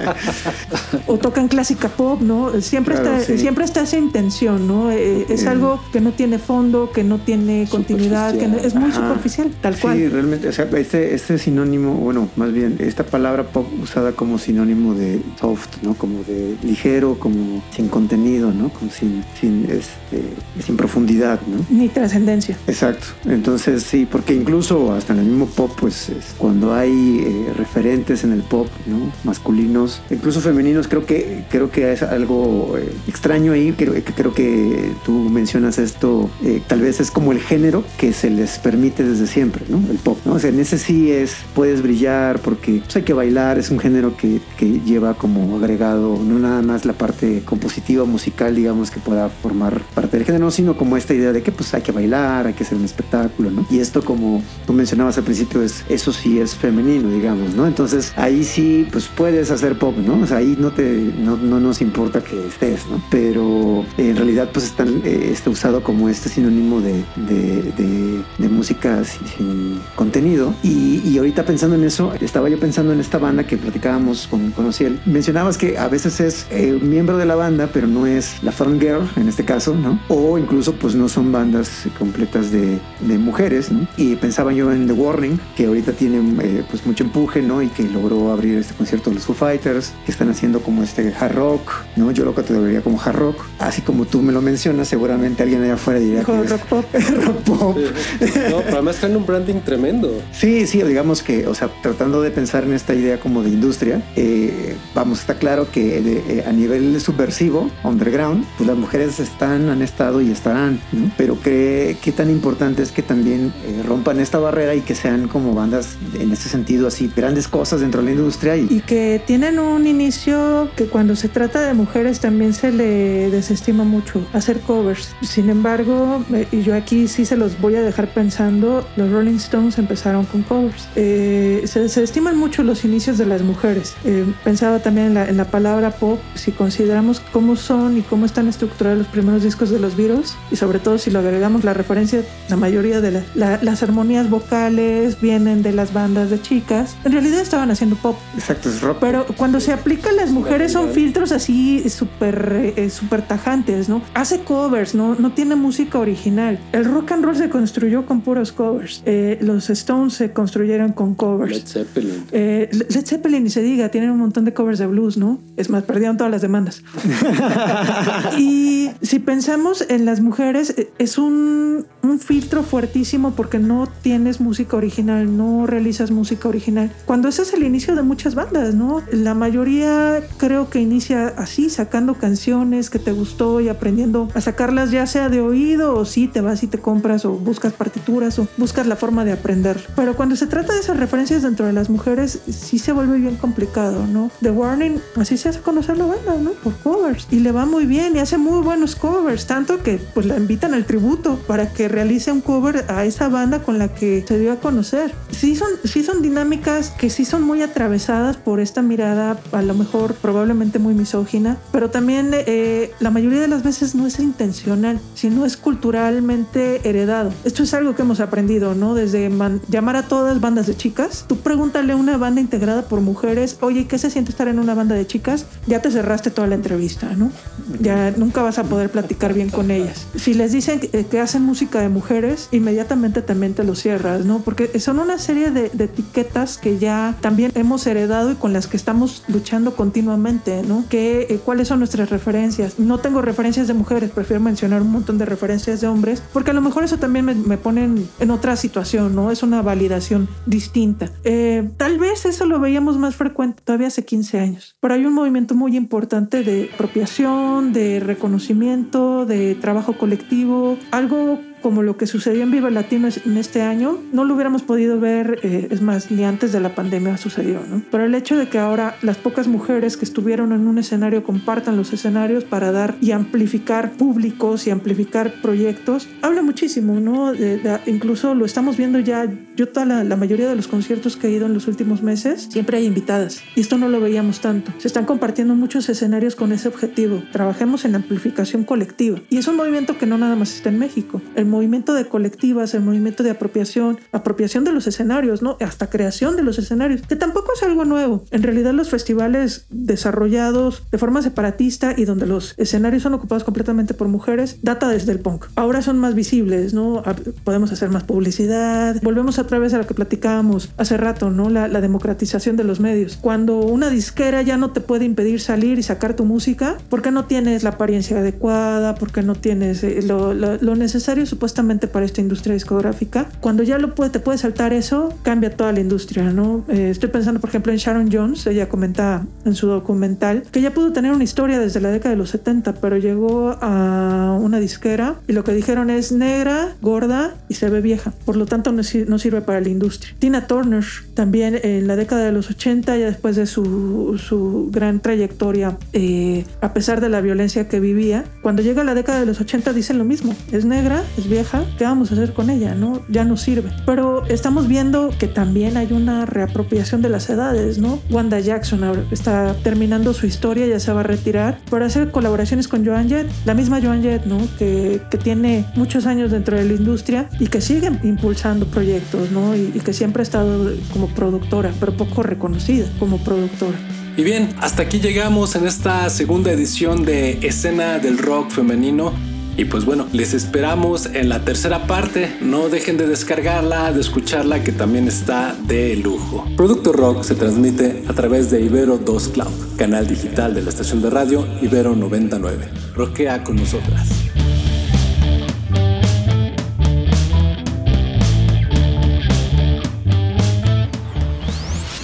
o 1.07 1.17
tocan 1.17 1.48
clásica 1.48 1.89
pop, 1.89 2.21
¿no? 2.21 2.62
Siempre, 2.62 2.95
está, 2.95 3.19
siempre 3.21 3.65
está 3.65 3.81
esa 3.81 3.98
intención, 3.98 4.67
¿no? 4.67 4.91
Eh, 4.91 5.25
es 5.29 5.45
algo 5.45 5.79
que 5.91 6.01
no 6.01 6.12
tiene 6.12 6.39
fondo, 6.39 6.91
que 6.91 7.03
no 7.03 7.19
tiene 7.19 7.67
continuidad, 7.69 8.36
que 8.36 8.45
es 8.63 8.75
muy 8.75 8.91
superficial, 8.91 9.51
tal 9.62 9.77
cual. 9.77 9.98
Sí, 9.98 10.07
realmente, 10.07 10.48
o 10.48 10.51
sea, 10.51 10.67
este, 10.74 11.13
este 11.13 11.38
sinónimo, 11.38 11.93
bueno, 11.93 12.29
más 12.36 12.51
bien, 12.51 12.77
esta 12.79 13.03
palabra 13.03 13.43
pop 13.43 13.67
usada 13.81 14.13
como 14.13 14.38
sinónimo 14.38 14.93
de 14.93 15.21
soft, 15.39 15.83
¿no? 15.83 15.93
Como 15.93 16.24
de 16.24 16.55
ligero, 16.63 17.19
como 17.20 17.62
sin 17.76 17.88
contenido, 17.90 18.52
¿no? 18.52 18.70
Como 18.70 18.92
sin, 18.92 19.24
sin, 19.40 19.66
este, 19.70 20.24
sin 20.66 20.78
profundidad, 20.78 21.40
¿no? 21.48 21.66
Ni 21.70 21.90
trascendencia. 21.90 22.58
Exacto. 22.68 23.08
Entonces 23.26 23.84
sí, 23.84 24.08
porque 24.10 24.34
incluso 24.34 24.94
hasta 24.94 25.14
en 25.14 25.20
el 25.20 25.26
mismo 25.26 25.46
pop, 25.48 25.72
pues 25.80 26.12
cuando 26.38 26.74
hay 26.74 27.24
eh, 27.26 27.54
referentes 27.56 28.24
en 28.24 28.32
el 28.32 28.42
pop, 28.42 28.68
¿no? 28.86 29.12
Masculinos, 29.24 30.02
incluso 30.10 30.42
femeninos, 30.42 30.88
creo 30.88 31.06
que 31.06 31.44
creo 31.50 31.72
que 31.72 31.92
es 31.92 32.04
algo 32.04 32.78
eh, 32.78 32.90
extraño 33.08 33.52
ahí. 33.52 33.74
Creo, 33.78 33.94
creo 34.16 34.34
que 34.34 34.92
tú 35.06 35.12
mencionas 35.12 35.78
esto, 35.78 36.30
eh, 36.44 36.62
tal 36.68 36.82
vez 36.82 37.00
es 37.00 37.12
como 37.12 37.32
el 37.32 37.40
género 37.40 37.84
que 37.98 38.14
se 38.14 38.30
les 38.30 38.60
permite 38.60 39.04
desde 39.04 39.28
siempre, 39.28 39.66
¿no? 39.68 39.82
El 39.90 39.98
pop, 39.98 40.18
¿no? 40.26 40.34
O 40.34 40.40
sea, 40.40 40.50
en 40.50 40.60
ese 40.60 40.78
sí 40.78 41.12
es, 41.12 41.36
puedes 41.54 41.82
brillar 41.82 42.40
porque 42.40 42.82
pues, 42.84 42.96
hay 42.96 43.04
que 43.04 43.14
bailar, 43.14 43.58
es 43.58 43.70
un 43.70 43.80
género 43.80 44.16
que, 44.16 44.40
que 44.58 44.80
lleva 44.86 45.14
como 45.14 45.58
agregado 45.58 46.20
no 46.24 46.40
nada 46.40 46.62
más 46.62 46.86
la 46.86 46.94
parte 46.94 47.09
parte 47.10 47.42
compositiva, 47.44 48.06
musical, 48.06 48.56
digamos, 48.56 48.92
que 48.92 49.00
pueda 49.00 49.30
formar 49.30 49.82
parte 49.96 50.18
del 50.18 50.28
género, 50.28 50.51
sino 50.51 50.78
como 50.78 50.96
esta 50.96 51.16
idea 51.16 51.32
de 51.32 51.42
que 51.42 51.51
pues 51.51 51.74
hay 51.74 51.82
que 51.82 51.92
bailar, 51.92 52.46
hay 52.46 52.54
que 52.54 52.63
hacer 52.63 52.78
un 52.78 52.86
espectáculo, 52.86 53.50
¿no? 53.50 53.66
Y 53.72 53.80
esto, 53.80 54.04
como 54.04 54.44
tú 54.68 54.74
mencionabas 54.74 55.18
al 55.18 55.24
principio, 55.24 55.63
es 55.63 55.84
eso 55.89 56.13
sí 56.13 56.39
es 56.39 56.54
femenino, 56.54 57.10
digamos, 57.10 57.56
¿no? 57.56 57.66
Entonces 57.66 58.13
ahí 58.16 58.44
sí, 58.44 58.88
pues 58.92 59.08
puedes 59.08 59.50
hacer 59.50 59.80
pop, 59.80 59.96
¿no? 59.98 60.22
O 60.22 60.28
sea, 60.28 60.38
ahí 60.38 60.56
no 60.60 60.72
te, 60.72 60.84
no, 61.18 61.36
no 61.36 61.60
nos 61.60 61.82
importa 61.82 62.22
que 62.22 62.48
estés, 62.48 62.86
¿no? 62.88 63.01
Pero 63.10 63.84
en 63.98 64.16
realidad 64.16 64.50
pues 64.54 64.66
están, 64.66 65.01
eh, 65.04 65.32
está 65.32 65.50
usado 65.50 65.82
como 65.82 66.10
este 66.10 66.30
sinónimo 66.30 66.80
de, 66.80 67.04
de, 67.16 68.24
de, 68.38 68.50
música 68.50 69.04
sin, 69.04 69.80
contenido. 69.96 70.54
Y, 70.63 71.01
y, 71.06 71.18
ahorita 71.18 71.44
pensando 71.44 71.75
en 71.75 71.84
eso, 71.86 72.13
estaba 72.20 72.50
yo 72.50 72.60
pensando 72.60 72.94
en 72.94 73.00
esta 73.00 73.18
banda 73.18 73.46
que 73.46 73.58
platicábamos 73.58 74.28
con, 74.28 74.51
con 74.51 74.68
Ociel. 74.68 75.00
Mencionabas 75.06 75.58
que 75.58 75.78
a 75.78 75.88
veces 75.88 76.20
es 76.20 76.46
eh, 76.51 76.78
miembro 77.00 77.18
de 77.18 77.25
la 77.25 77.36
banda, 77.36 77.70
pero 77.72 77.88
no 77.88 78.06
es 78.06 78.44
la 78.44 78.51
front 78.51 78.82
girl 78.82 79.10
en 79.15 79.29
este 79.29 79.46
caso, 79.46 79.74
¿no? 79.74 80.01
O 80.10 80.38
incluso 80.38 80.74
pues 80.74 80.96
no 80.96 81.08
son 81.08 81.32
bandas 81.32 81.84
completas 81.98 82.51
de, 82.51 82.77
de 83.00 83.18
mujeres, 83.18 83.72
¿no? 83.72 83.88
Y 83.96 84.18
pensaba 84.18 84.51
yo 84.51 84.70
en 84.74 84.86
The 84.86 84.91
Warning, 84.91 85.39
que 85.56 85.68
ahorita 85.68 85.94
tiene 85.94 86.18
eh, 86.44 86.62
pues 86.70 86.86
mucho 86.86 87.06
empuje, 87.06 87.41
¿no? 87.41 87.62
Y 87.62 87.70
que 87.70 87.84
logró 87.84 88.34
abrir 88.34 88.58
este 88.58 88.74
concierto 88.74 89.12
de 89.12 89.15
los 89.15 89.25
Foo 89.25 89.34
Fighters, 89.34 89.94
que 90.06 90.12
están 90.12 90.29
haciendo 90.29 90.60
como 90.60 90.84
este 90.84 91.13
hard 91.18 91.36
rock, 91.36 91.72
¿no? 91.96 92.12
Yo 92.12 92.25
lo 92.25 92.36
categorizaría 92.36 92.82
como 92.82 93.01
hard 93.01 93.15
rock. 93.15 93.46
Así 93.60 93.82
como 93.82 94.03
tú 94.03 94.22
me 94.22 94.34
lo 94.34 94.41
mencionas, 94.41 94.89
seguramente 94.89 95.44
alguien 95.44 95.63
allá 95.63 95.75
afuera 95.75 96.01
diría 96.01 96.25
que 96.25 96.44
rock 96.44 96.65
pop. 96.65 96.86
rock 97.25 97.38
pop. 97.46 97.77
No, 97.77 98.58
pero 98.62 98.74
además 98.74 98.98
traen 98.98 99.15
un 99.15 99.25
branding 99.25 99.62
tremendo. 99.62 100.22
Sí, 100.34 100.68
sí, 100.68 100.84
digamos 100.84 101.24
que, 101.24 101.48
o 101.48 101.56
sea, 101.56 101.70
tratando 101.82 102.22
de 102.22 102.32
pensar 102.32 102.65
en 102.65 102.74
esta 102.74 102.94
idea 102.94 103.22
como 103.22 103.41
de 103.41 103.51
industria, 103.51 104.03
eh, 104.18 104.75
vamos, 104.94 105.22
está 105.22 105.36
claro 105.36 105.72
que 105.72 105.98
eh, 106.27 106.44
a 106.46 106.51
nivel 106.51 106.78
subversivo, 107.00 107.69
underground, 107.83 108.45
pues 108.57 108.67
las 108.67 108.77
mujeres 108.77 109.19
están, 109.19 109.69
han 109.69 109.81
estado 109.81 110.21
y 110.21 110.31
estarán, 110.31 110.79
¿no? 110.91 111.12
Pero 111.17 111.39
qué, 111.41 111.98
qué 112.01 112.12
tan 112.12 112.29
importante 112.29 112.81
es 112.81 112.91
que 112.91 113.01
también 113.01 113.53
eh, 113.65 113.83
rompan 113.86 114.19
esta 114.19 114.39
barrera 114.39 114.75
y 114.75 114.81
que 114.81 114.95
sean 114.95 115.27
como 115.27 115.53
bandas 115.53 115.98
en 116.19 116.31
ese 116.31 116.50
sentido 116.50 116.88
así, 116.88 117.12
grandes 117.15 117.48
cosas 117.48 117.81
dentro 117.81 118.01
de 118.01 118.05
la 118.07 118.12
industria. 118.12 118.57
Y, 118.57 118.67
y 118.69 118.79
que 118.81 119.21
tienen 119.25 119.59
un 119.59 119.88
inicio 119.88 120.69
que 120.75 120.86
cuando 120.86 121.15
se 121.15 121.29
trata 121.29 121.62
de 121.62 121.74
mujeres 121.74 122.19
también 122.19 122.53
se 122.53 122.71
le 122.71 123.29
desestima 123.29 123.83
mucho, 123.83 124.25
hacer 124.33 124.59
covers. 124.62 125.15
Sin 125.21 125.50
embargo, 125.50 126.24
eh, 126.33 126.48
y 126.51 126.62
yo 126.62 126.75
aquí 126.75 127.07
sí 127.07 127.25
se 127.25 127.38
los 127.38 127.59
voy 127.59 127.75
a 127.75 127.81
dejar 127.81 128.13
pensando, 128.13 128.88
los 128.95 129.12
Rolling 129.12 129.36
Stones 129.36 129.77
empezaron 129.77 130.25
con 130.25 130.43
covers. 130.43 130.88
Eh, 130.95 131.63
se, 131.65 131.89
se, 131.89 132.03
estiman 132.03 132.38
mucho 132.38 132.63
los 132.63 132.86
inicios 132.86 133.17
de 133.17 133.25
las 133.25 133.41
mujeres. 133.41 133.95
pensaba 134.43 134.79
también 134.79 135.07
en 135.07 135.13
la, 135.13 135.29
en 135.29 135.38
la 135.38 135.45
palabra 135.45 135.91
pop, 135.91 136.19
si 136.36 136.51
con 136.51 136.69
consideramos 136.70 137.20
cómo 137.34 137.56
son 137.56 137.98
y 137.98 138.04
cómo 138.04 138.28
están 138.28 138.48
estructurados 138.48 139.00
los 139.00 139.08
primeros 139.08 139.42
discos 139.42 139.72
de 139.72 139.80
los 139.80 139.98
Beatles, 139.98 140.36
y 140.52 140.56
sobre 140.56 140.78
todo 140.78 141.00
si 141.00 141.10
lo 141.10 141.18
agregamos 141.18 141.64
la 141.64 141.74
referencia, 141.74 142.24
la 142.48 142.58
mayoría 142.58 143.02
de 143.02 143.24
las 143.34 143.82
armonías 143.82 144.30
vocales 144.30 145.20
vienen 145.20 145.64
de 145.64 145.72
las 145.72 145.94
bandas 145.94 146.30
de 146.30 146.40
chicas, 146.40 146.96
en 147.06 147.14
realidad 147.14 147.40
estaban 147.40 147.72
haciendo 147.72 147.96
pop. 147.96 148.18
Exacto, 148.36 148.70
es 148.70 148.82
rock. 148.82 149.00
Pero 149.02 149.26
cuando 149.36 149.60
se 149.60 149.74
aplica 149.74 150.12
a 150.12 150.14
las 150.14 150.30
mujeres 150.30 150.74
son 150.74 150.92
filtros 150.92 151.32
así 151.32 151.90
súper 151.90 152.74
eh, 152.76 152.92
super 152.92 153.24
tajantes, 153.24 153.90
¿no? 153.90 154.04
Hace 154.14 154.42
covers, 154.42 154.94
¿no? 154.94 155.16
No 155.16 155.32
tiene 155.32 155.56
música 155.56 155.98
original. 155.98 156.60
El 156.72 156.86
rock 156.86 157.14
and 157.14 157.26
roll 157.26 157.36
se 157.36 157.50
construyó 157.50 158.06
con 158.06 158.22
puros 158.22 158.52
covers. 158.52 159.02
Eh, 159.08 159.40
los 159.42 159.72
Stones 159.72 160.14
se 160.14 160.34
construyeron 160.34 160.92
con 160.94 161.16
covers. 161.16 161.52
Led 161.52 161.66
Zeppelin. 161.66 162.26
Eh, 162.32 162.70
Led 162.72 163.06
Zeppelin, 163.08 163.44
ni 163.44 163.50
se 163.50 163.64
diga, 163.64 163.90
tienen 163.90 164.12
un 164.12 164.20
montón 164.20 164.46
de 164.46 164.54
covers 164.54 164.78
de 164.78 164.86
blues, 164.86 165.18
¿no? 165.18 165.40
Es 165.58 165.72
más, 165.72 165.82
perdieron 165.82 166.16
todas 166.16 166.32
las 166.32 166.44
y 168.38 168.92
si 169.01 169.20
pensamos 169.20 169.86
en 169.89 170.06
las 170.06 170.22
mujeres, 170.22 170.74
eh, 170.78 170.89
es 170.98 171.18
un, 171.18 171.86
un 172.01 172.20
filtro 172.20 172.63
fuertísimo 172.63 173.32
porque 173.32 173.60
no 173.60 173.88
tienes 174.01 174.39
música 174.39 174.77
original, 174.77 175.36
no 175.36 175.65
realizas 175.68 176.12
música 176.12 176.48
original. 176.48 176.91
Cuando 177.06 177.27
ese 177.27 177.41
es 177.41 177.53
el 177.53 177.63
inicio 177.63 177.96
de 177.96 178.03
muchas 178.03 178.36
bandas, 178.36 178.75
¿no? 178.75 179.01
La 179.12 179.34
mayoría 179.34 180.22
creo 180.38 180.70
que 180.70 180.79
inicia 180.79 181.27
así, 181.27 181.70
sacando 181.70 182.15
canciones 182.15 182.89
que 182.89 183.00
te 183.00 183.12
gustó 183.12 183.62
y 183.62 183.70
aprendiendo 183.70 184.29
a 184.34 184.41
sacarlas 184.41 184.91
ya 184.91 185.06
sea 185.06 185.29
de 185.29 185.41
oído 185.41 185.96
o 185.96 186.06
si 186.06 186.27
te 186.27 186.41
vas 186.41 186.63
y 186.63 186.68
te 186.68 186.79
compras 186.79 187.25
o 187.25 187.32
buscas 187.32 187.74
partituras 187.74 188.39
o 188.39 188.48
buscas 188.58 188.88
la 188.88 188.96
forma 188.96 189.25
de 189.25 189.34
aprender. 189.34 189.79
Pero 189.96 190.15
cuando 190.15 190.36
se 190.36 190.48
trata 190.48 190.74
de 190.74 190.79
esas 190.79 190.98
referencias 190.98 191.44
dentro 191.44 191.65
de 191.65 191.74
las 191.74 191.89
mujeres, 191.89 192.39
sí 192.50 192.79
se 192.79 192.91
vuelve 192.91 193.18
bien 193.18 193.36
complicado, 193.36 194.08
¿no? 194.08 194.32
The 194.41 194.51
Warning, 194.51 195.01
así 195.18 195.38
se 195.38 195.50
hace 195.50 195.60
conocer 195.60 195.98
la 195.98 196.06
banda, 196.06 196.36
¿no? 196.41 196.51
Por 196.51 196.74
covers. 196.77 197.27
Y 197.32 197.39
le 197.39 197.51
va 197.51 197.65
muy 197.65 197.86
bien 197.86 198.15
y 198.15 198.20
hace 198.20 198.38
muy 198.38 198.62
buenos 198.63 198.96
covers, 198.96 199.48
tanto 199.48 199.84
que 199.84 200.00
pues 200.13 200.25
la 200.25 200.38
invitan 200.38 200.74
al 200.74 200.86
tributo 200.86 201.38
para 201.48 201.72
que 201.74 201.88
realice 201.89 202.31
un 202.31 202.41
cover 202.41 202.86
a 202.88 203.05
esa 203.05 203.27
banda 203.27 203.60
con 203.60 203.77
la 203.79 203.93
que 203.93 204.24
se 204.27 204.39
dio 204.39 204.51
a 204.53 204.58
conocer. 204.58 205.13
Sí 205.31 205.55
son, 205.55 205.69
sí 205.84 206.03
son 206.03 206.22
dinámicas 206.22 206.91
que 206.91 207.10
sí 207.10 207.25
son 207.25 207.43
muy 207.43 207.62
atravesadas 207.62 208.38
por 208.38 208.60
esta 208.60 208.81
mirada, 208.81 209.39
a 209.51 209.62
lo 209.62 209.74
mejor 209.74 210.13
probablemente 210.13 210.79
muy 210.79 210.93
misógina, 210.93 211.58
pero 211.72 211.89
también 211.89 212.31
eh, 212.34 212.91
la 213.00 213.10
mayoría 213.10 213.39
de 213.41 213.48
las 213.48 213.63
veces 213.63 213.96
no 213.96 214.08
es 214.08 214.19
intencional, 214.19 215.00
sino 215.15 215.46
es 215.46 215.58
culturalmente 215.58 216.88
heredado. 216.88 217.34
Esto 217.43 217.63
es 217.63 217.74
algo 217.74 217.96
que 217.96 218.03
hemos 218.03 218.19
aprendido, 218.19 218.75
¿no? 218.75 218.96
Desde 218.96 219.29
llamar 219.69 219.96
a 219.96 220.03
todas 220.03 220.39
bandas 220.39 220.67
de 220.67 220.75
chicas. 220.75 221.25
Tú 221.27 221.38
pregúntale 221.38 221.93
a 221.93 221.96
una 221.96 222.17
banda 222.17 222.41
integrada 222.41 222.84
por 222.84 223.01
mujeres, 223.01 223.58
oye, 223.62 223.88
¿qué 223.88 223.98
se 223.98 224.10
siente 224.10 224.31
estar 224.31 224.48
en 224.48 224.60
una 224.60 224.75
banda 224.75 224.96
de 224.96 225.05
chicas? 225.08 225.46
Ya 225.67 225.81
te 225.81 225.91
cerraste 225.91 226.31
toda 226.31 226.48
la 226.48 226.55
entrevista, 226.55 227.13
¿no? 227.15 227.31
Ya 227.79 228.12
nunca 228.12 228.41
vas 228.41 228.60
a 228.60 228.63
poder 228.63 228.89
platicar 228.89 229.34
bien 229.34 229.50
con 229.50 229.72
ellas. 229.72 230.08
Si 230.15 230.34
les 230.34 230.51
dicen 230.51 230.79
que, 230.79 231.05
que 231.05 231.19
hacen 231.19 231.43
música 231.43 231.78
de 231.81 231.89
mujeres, 231.89 232.50
inmediatamente 232.51 233.21
también 233.21 233.53
te 233.53 233.63
lo 233.63 233.75
cierras, 233.75 234.25
¿no? 234.25 234.39
Porque 234.39 234.79
son 234.79 235.00
una 235.00 235.17
serie 235.17 235.51
de, 235.51 235.69
de 235.69 235.86
etiquetas 235.86 236.57
que 236.57 236.77
ya 236.77 237.15
también 237.21 237.51
hemos 237.55 237.86
heredado 237.88 238.31
y 238.31 238.36
con 238.36 238.53
las 238.53 238.67
que 238.67 238.77
estamos 238.77 239.24
luchando 239.27 239.75
continuamente, 239.75 240.62
¿no? 240.63 240.86
Que, 240.89 241.27
eh, 241.29 241.39
¿Cuáles 241.43 241.67
son 241.67 241.79
nuestras 241.79 242.09
referencias? 242.09 242.79
No 242.79 243.00
tengo 243.00 243.21
referencias 243.21 243.67
de 243.67 243.74
mujeres, 243.74 244.12
prefiero 244.12 244.41
mencionar 244.41 244.81
un 244.81 244.91
montón 244.91 245.17
de 245.17 245.25
referencias 245.25 245.81
de 245.81 245.88
hombres, 245.88 246.21
porque 246.33 246.51
a 246.51 246.53
lo 246.53 246.62
mejor 246.62 246.83
eso 246.83 246.98
también 246.98 247.25
me, 247.25 247.36
me 247.36 247.57
pone 247.57 247.83
en, 247.83 248.07
en, 248.19 248.31
otra 248.31 248.55
situación, 248.55 249.15
¿no? 249.15 249.31
Es 249.31 249.43
una 249.43 249.62
validación 249.62 250.29
distinta. 250.45 251.12
Eh, 251.24 251.69
tal 251.77 251.98
vez 252.00 252.25
eso 252.25 252.45
lo 252.45 252.59
veíamos 252.59 252.98
más 252.98 253.15
frecuente 253.15 253.62
todavía 253.63 253.88
hace 253.88 254.05
15 254.05 254.39
años, 254.39 254.75
pero 254.79 254.93
hay 254.93 255.05
un 255.05 255.13
movimiento 255.13 255.55
muy 255.55 255.75
importante 255.75 256.43
de 256.43 256.69
apropiación, 256.74 257.74
de 257.74 258.00
reconocimiento, 258.00 259.25
de 259.25 259.55
trabajo 259.55 259.98
colectivo, 259.98 260.77
algo 260.91 261.39
como 261.62 261.84
lo 261.84 261.98
que 261.98 262.08
sucedió 262.08 262.44
en 262.44 262.51
Viva 262.51 262.70
Latino 262.70 263.10
en 263.25 263.38
este 263.38 263.62
año, 263.62 264.00
no 264.12 264.24
lo 264.24 264.34
hubiéramos 264.34 264.62
podido 264.62 265.00
ver, 265.00 265.39
eh, 265.44 265.68
es 265.72 265.82
más, 265.82 266.12
ni 266.12 266.24
antes 266.24 266.51
de 266.51 266.60
la 266.60 266.75
pandemia 266.75 267.18
sucedió, 267.18 267.62
¿no? 267.70 267.82
Pero 267.92 268.06
el 268.06 268.16
hecho 268.16 268.38
de 268.38 268.48
que 268.50 268.60
ahora 268.60 268.96
las 269.01 269.18
pocas 269.18 269.48
mujeres 269.48 269.98
que 269.98 270.06
estuvieron 270.06 270.51
en 270.51 270.68
un 270.68 270.78
escenario 270.78 271.24
compartan 271.24 271.78
los 271.78 271.94
escenarios 271.94 272.44
para 272.44 272.72
dar 272.72 272.96
y 273.01 273.12
amplificar 273.12 273.92
públicos 273.92 274.68
y 274.68 274.72
amplificar 274.72 275.42
proyectos, 275.42 276.08
habla 276.22 276.42
muchísimo, 276.42 277.00
¿no? 277.00 277.32
De, 277.32 277.58
de, 277.58 277.80
incluso 277.88 278.36
lo 278.36 278.46
estamos 278.46 278.78
viendo 278.78 279.00
ya, 279.00 279.28
yo 279.56 279.68
toda 279.68 279.86
la, 279.86 280.04
la, 280.04 280.16
mayoría 280.16 280.50
de 280.50 280.56
los 280.56 280.68
conciertos 280.68 281.18
que 281.18 281.28
he 281.28 281.32
ido 281.32 281.46
en 281.46 281.54
los 281.54 281.68
últimos 281.68 282.01
meses, 282.01 282.48
siempre 282.51 282.78
hay 282.78 282.86
invitadas. 282.86 283.42
Y 283.56 283.62
esto 283.62 283.78
no 283.78 283.89
lo 283.89 284.00
veíamos 284.00 284.42
tanto. 284.42 284.72
Se 284.78 284.88
están 284.88 285.06
compartiendo 285.06 285.56
muchos 285.56 285.89
escenarios 285.89 286.36
con 286.36 286.51
ese 286.51 286.68
objetivo. 286.68 287.24
Trabajemos 287.32 287.86
en 287.86 287.96
amplificación 287.96 288.63
colectiva. 288.63 289.20
Y 289.30 289.38
es 289.38 289.48
un 289.48 289.56
movimiento 289.56 289.98
que 289.98 290.06
no 290.06 290.18
nada 290.18 290.36
más 290.36 290.54
está 290.54 290.70
en 290.70 290.80
México. 290.80 291.22
El 291.36 291.46
movimiento 291.50 291.94
de 291.94 292.08
colectivas, 292.08 292.74
el 292.74 292.82
movimiento 292.82 293.24
de 293.24 293.31
apropiación, 293.31 294.00
apropiación 294.12 294.64
de 294.64 294.72
los 294.72 294.88
escenarios, 294.88 295.42
¿no? 295.42 295.57
Hasta 295.59 295.90
creación 295.90 296.35
de 296.35 296.44
los 296.44 296.57
escenarios, 296.59 297.01
que 297.01 297.16
tampoco 297.16 297.53
es 297.55 297.64
algo 297.64 297.85
nuevo. 297.85 298.24
En 298.31 298.44
realidad 298.44 298.74
los 298.74 298.90
festivales 298.90 299.66
desarrollados 299.70 300.83
de 300.92 300.98
forma 300.98 301.22
separatista 301.22 301.94
y 301.96 302.05
donde 302.05 302.25
los 302.25 302.53
escenarios 302.57 303.03
son 303.03 303.14
ocupados 303.14 303.44
completamente 303.44 303.94
por 303.94 304.07
mujeres, 304.07 304.59
data 304.62 304.88
desde 304.88 305.12
el 305.12 305.20
punk. 305.20 305.46
Ahora 305.55 305.81
son 305.81 305.98
más 305.98 306.16
visibles, 306.16 306.74
¿no? 306.74 307.03
Podemos 307.44 307.72
hacer 307.72 307.90
más 307.90 308.03
publicidad. 308.03 309.00
Volvemos 309.01 309.40
otra 309.40 309.59
vez 309.59 309.74
a 309.74 309.77
lo 309.77 309.88
que 309.88 309.94
platicábamos 309.94 310.70
hace 310.77 310.98
rato, 310.98 311.29
¿no? 311.29 311.50
La, 311.50 311.68
la 311.68 311.81
democratización 311.81 312.55
de 312.55 312.64
los 312.64 312.79
medios. 312.79 313.18
Cuando 313.18 313.59
una 313.59 313.90
disquera 313.90 314.42
ya 314.42 314.57
no 314.57 314.72
te 314.72 314.81
puede 314.81 315.05
impedir 315.05 315.42
salir 315.42 315.79
y 315.79 315.83
sacar 315.83 316.16
tu 316.16 316.25
música, 316.25 316.77
porque 316.90 317.12
no 317.12 317.25
tienes 317.25 317.64
la 317.64 317.72
apariencia 317.72 318.20
adecuada, 318.20 318.96
porque 318.96 319.22
no 319.22 319.35
tienes 319.35 319.83
eh, 319.83 320.01
lo, 320.05 320.33
lo, 320.33 320.57
lo 320.57 320.75
necesario 320.75 321.25
supuestamente 321.40 321.88
para 321.88 322.06
esta 322.06 322.20
industria 322.20 322.54
discográfica. 322.54 323.30
Cuando 323.40 323.64
ya 323.64 323.78
lo 323.78 323.96
puede, 323.96 324.10
te 324.10 324.20
puede 324.20 324.38
saltar 324.38 324.74
eso, 324.74 325.14
cambia 325.24 325.56
toda 325.56 325.72
la 325.72 325.80
industria, 325.80 326.34
¿no? 326.34 326.66
Eh, 326.68 326.90
estoy 326.90 327.08
pensando, 327.08 327.40
por 327.40 327.50
ejemplo, 327.50 327.72
en 327.72 327.78
Sharon 327.78 328.10
Jones, 328.12 328.46
ella 328.46 328.68
comenta 328.68 329.25
en 329.46 329.56
su 329.56 329.68
documental 329.68 330.44
que 330.52 330.60
ella 330.60 330.74
pudo 330.74 330.92
tener 330.92 331.14
una 331.14 331.24
historia 331.24 331.58
desde 331.58 331.80
la 331.80 331.92
década 331.92 332.12
de 332.12 332.18
los 332.18 332.32
70, 332.32 332.74
pero 332.74 332.98
llegó 332.98 333.56
a 333.62 334.38
una 334.38 334.60
disquera 334.60 335.16
y 335.30 335.32
lo 335.32 335.46
que 335.46 335.54
dijeron 335.54 335.90
es 335.90 336.12
negra, 336.12 336.75
gorda 336.82 337.36
y 337.48 337.54
se 337.54 337.70
ve 337.70 337.80
vieja. 337.80 338.12
Por 338.25 338.36
lo 338.36 338.46
tanto, 338.46 338.74
no, 338.74 338.82
no 339.08 339.20
sirve 339.20 339.40
para 339.40 339.62
la 339.62 339.70
industria. 339.70 340.14
Tina 340.20 340.46
Turner 340.46 340.84
también 341.14 341.58
en 341.64 341.88
la 341.88 341.96
década 341.96 342.25
de 342.25 342.34
los 342.34 342.50
80, 342.50 342.98
ya 342.98 343.06
después 343.06 343.38
de 343.38 343.46
su, 343.46 344.18
su 344.18 344.68
gran 344.74 345.00
trayectoria, 345.00 345.78
eh, 345.94 346.44
a 346.60 346.74
pesar 346.74 347.00
de 347.00 347.08
la 347.08 347.22
violencia 347.22 347.70
que 347.70 347.80
vivía, 347.80 348.25
cuando 348.42 348.62
llega 348.62 348.84
la 348.84 348.94
década 348.94 349.22
de 349.22 349.25
los 349.25 349.40
80 349.40 349.72
dicen 349.72 349.98
lo 349.98 350.04
mismo, 350.04 350.36
es 350.52 350.66
negra, 350.66 351.02
es 351.18 351.28
vieja, 351.29 351.63
¿qué 351.77 351.85
vamos 351.85 352.11
a 352.11 352.15
hacer 352.15 352.33
con 352.33 352.50
ella? 352.50 352.75
¿No? 352.75 353.01
Ya 353.07 353.24
no 353.24 353.37
sirve. 353.37 353.72
Pero 353.85 354.25
estamos 354.25 354.68
viendo 354.68 355.11
que 355.18 355.27
también 355.27 355.77
hay 355.77 355.94
una 355.94 356.25
reapropiación 356.25 357.01
de 357.01 357.09
las 357.09 357.29
edades, 357.29 357.77
¿no? 357.77 358.00
Wanda 358.09 358.39
Jackson 358.39 359.05
está 359.11 359.55
terminando 359.63 360.13
su 360.13 360.25
historia, 360.25 360.68
ya 360.68 360.79
se 360.79 360.92
va 360.92 361.01
a 361.01 361.03
retirar, 361.03 361.59
para 361.70 361.85
hacer 361.85 362.11
colaboraciones 362.11 362.68
con 362.68 362.85
Joan 362.85 363.09
Jett, 363.09 363.27
la 363.46 363.53
misma 363.53 363.79
Joan 363.81 364.01
Jett, 364.01 364.25
¿no? 364.25 364.39
Que, 364.57 365.01
que 365.09 365.18
tiene 365.18 365.65
muchos 365.75 366.05
años 366.05 366.31
dentro 366.31 366.57
de 366.57 366.65
la 366.65 366.74
industria 366.74 367.29
y 367.39 367.48
que 367.48 367.61
sigue 367.61 367.92
impulsando 368.03 368.65
proyectos, 368.65 369.31
¿no? 369.31 369.55
Y, 369.55 369.72
y 369.75 369.79
que 369.79 369.94
siempre 369.94 370.22
ha 370.22 370.24
estado 370.24 370.72
como 370.92 371.07
productora, 371.07 371.72
pero 371.79 371.94
poco 371.94 372.24
reconocida 372.24 372.87
como 373.00 373.18
productora. 373.20 373.77
Y 374.18 374.24
bien, 374.24 374.50
hasta 374.59 374.83
aquí 374.83 375.00
llegamos 375.00 375.55
en 375.55 375.65
esta 375.65 376.09
segunda 376.09 376.51
edición 376.51 377.05
de 377.05 377.39
Escena 377.42 378.00
del 378.00 378.18
Rock 378.18 378.51
Femenino. 378.51 379.13
Y 379.59 379.65
pues 379.65 379.83
bueno, 379.83 380.07
les 380.13 380.33
esperamos 380.33 381.07
en 381.07 381.27
la 381.27 381.43
tercera 381.43 381.85
parte. 381.85 382.37
No 382.39 382.69
dejen 382.69 382.95
de 382.95 383.05
descargarla, 383.07 383.91
de 383.91 384.00
escucharla, 384.00 384.63
que 384.63 384.72
también 384.72 385.09
está 385.09 385.53
de 385.67 385.98
lujo. 385.98 386.45
Producto 386.55 386.93
Rock 386.93 387.24
se 387.24 387.35
transmite 387.35 388.05
a 388.07 388.13
través 388.13 388.50
de 388.51 388.61
Ibero 388.61 388.98
2 388.98 389.27
Cloud, 389.27 389.75
canal 389.75 390.07
digital 390.07 390.53
de 390.53 390.61
la 390.61 390.69
estación 390.69 391.01
de 391.01 391.09
radio 391.09 391.45
Ibero 391.61 391.93
99. 391.93 392.69
Roquea 392.95 393.43
con 393.43 393.57
nosotras. 393.57 394.07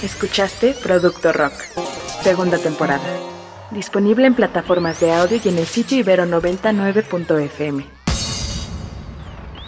Escuchaste 0.02 0.74
Producto 0.82 1.32
Rock, 1.32 1.54
segunda 2.22 2.58
temporada. 2.58 3.25
Disponible 3.70 4.28
en 4.28 4.34
plataformas 4.34 5.00
de 5.00 5.12
audio 5.12 5.40
y 5.42 5.48
en 5.48 5.58
el 5.58 5.66
sitio 5.66 5.98
ibero99.fm. 6.04 7.84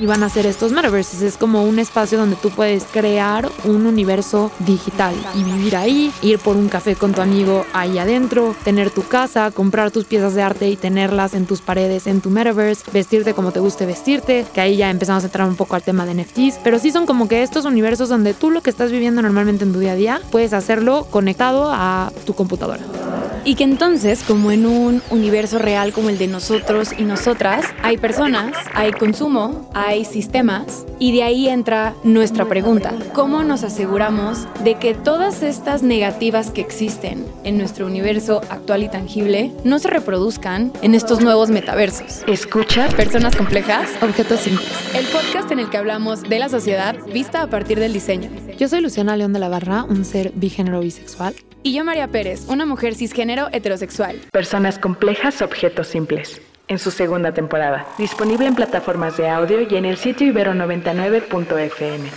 Y 0.00 0.06
van 0.06 0.22
a 0.22 0.28
ser 0.28 0.46
estos 0.46 0.70
metaverses, 0.70 1.22
es 1.22 1.36
como 1.36 1.64
un 1.64 1.80
espacio 1.80 2.18
donde 2.18 2.36
tú 2.36 2.50
puedes 2.50 2.84
crear 2.84 3.48
un 3.64 3.84
universo 3.84 4.52
digital 4.60 5.12
y 5.34 5.42
vivir 5.42 5.74
ahí, 5.74 6.12
ir 6.22 6.38
por 6.38 6.56
un 6.56 6.68
café 6.68 6.94
con 6.94 7.12
tu 7.12 7.20
amigo 7.20 7.66
ahí 7.72 7.98
adentro, 7.98 8.54
tener 8.62 8.90
tu 8.90 9.02
casa, 9.02 9.50
comprar 9.50 9.90
tus 9.90 10.04
piezas 10.04 10.34
de 10.34 10.42
arte 10.42 10.68
y 10.68 10.76
tenerlas 10.76 11.34
en 11.34 11.46
tus 11.46 11.62
paredes 11.62 12.06
en 12.06 12.20
tu 12.20 12.30
metaverse, 12.30 12.88
vestirte 12.92 13.34
como 13.34 13.50
te 13.50 13.58
guste 13.58 13.86
vestirte, 13.86 14.46
que 14.54 14.60
ahí 14.60 14.76
ya 14.76 14.88
empezamos 14.88 15.24
a 15.24 15.26
entrar 15.26 15.48
un 15.48 15.56
poco 15.56 15.74
al 15.74 15.82
tema 15.82 16.06
de 16.06 16.14
NFTs, 16.14 16.60
pero 16.62 16.78
sí 16.78 16.92
son 16.92 17.04
como 17.04 17.26
que 17.26 17.42
estos 17.42 17.64
universos 17.64 18.08
donde 18.08 18.34
tú 18.34 18.52
lo 18.52 18.62
que 18.62 18.70
estás 18.70 18.92
viviendo 18.92 19.20
normalmente 19.20 19.64
en 19.64 19.72
tu 19.72 19.80
día 19.80 19.92
a 19.92 19.96
día 19.96 20.20
puedes 20.30 20.52
hacerlo 20.52 21.08
conectado 21.10 21.72
a 21.72 22.12
tu 22.24 22.34
computadora. 22.34 22.84
Y 23.44 23.54
que 23.54 23.64
entonces, 23.64 24.22
como 24.22 24.50
en 24.50 24.66
un 24.66 25.02
universo 25.10 25.58
real 25.58 25.92
como 25.92 26.10
el 26.10 26.18
de 26.18 26.26
nosotros 26.26 26.90
y 26.96 27.02
nosotras, 27.02 27.64
hay 27.82 27.96
personas, 27.96 28.56
hay 28.74 28.92
consumo, 28.92 29.70
hay 29.74 30.04
sistemas, 30.04 30.84
y 30.98 31.12
de 31.12 31.22
ahí 31.22 31.48
entra 31.48 31.94
nuestra 32.04 32.44
pregunta. 32.46 32.92
¿Cómo 33.12 33.44
nos 33.44 33.64
aseguramos 33.64 34.46
de 34.64 34.74
que 34.74 34.94
todas 34.94 35.42
estas 35.42 35.82
negativas 35.82 36.50
que 36.50 36.60
existen 36.60 37.24
en 37.44 37.58
nuestro 37.58 37.86
universo 37.86 38.40
actual 38.50 38.82
y 38.82 38.88
tangible 38.88 39.52
no 39.64 39.78
se 39.78 39.88
reproduzcan 39.88 40.72
en 40.82 40.94
estos 40.94 41.20
nuevos 41.20 41.50
metaversos? 41.50 42.24
Escucha 42.26 42.88
Personas 42.88 43.36
complejas, 43.36 43.90
objetos 44.02 44.40
simples. 44.40 44.68
El 44.94 45.06
podcast 45.06 45.50
en 45.50 45.60
el 45.60 45.70
que 45.70 45.76
hablamos 45.76 46.22
de 46.22 46.38
la 46.38 46.48
sociedad 46.48 46.96
vista 47.12 47.42
a 47.42 47.46
partir 47.46 47.78
del 47.78 47.92
diseño. 47.92 48.30
Yo 48.58 48.68
soy 48.68 48.80
Luciana 48.80 49.16
León 49.16 49.32
de 49.32 49.38
la 49.38 49.48
Barra, 49.48 49.84
un 49.84 50.04
ser 50.04 50.32
bigénero 50.34 50.80
bisexual. 50.80 51.34
Y 51.62 51.74
yo 51.74 51.84
María 51.84 52.08
Pérez, 52.08 52.46
una 52.48 52.66
mujer 52.66 52.94
cisgénero 52.94 53.48
heterosexual. 53.52 54.20
Personas 54.32 54.78
complejas, 54.78 55.42
objetos 55.42 55.88
simples. 55.88 56.40
En 56.68 56.78
su 56.78 56.90
segunda 56.90 57.32
temporada. 57.32 57.86
Disponible 57.96 58.46
en 58.46 58.54
plataformas 58.54 59.16
de 59.16 59.28
audio 59.28 59.62
y 59.62 59.74
en 59.74 59.86
el 59.86 59.96
sitio 59.96 60.32
ibero99.fm. 60.32 62.10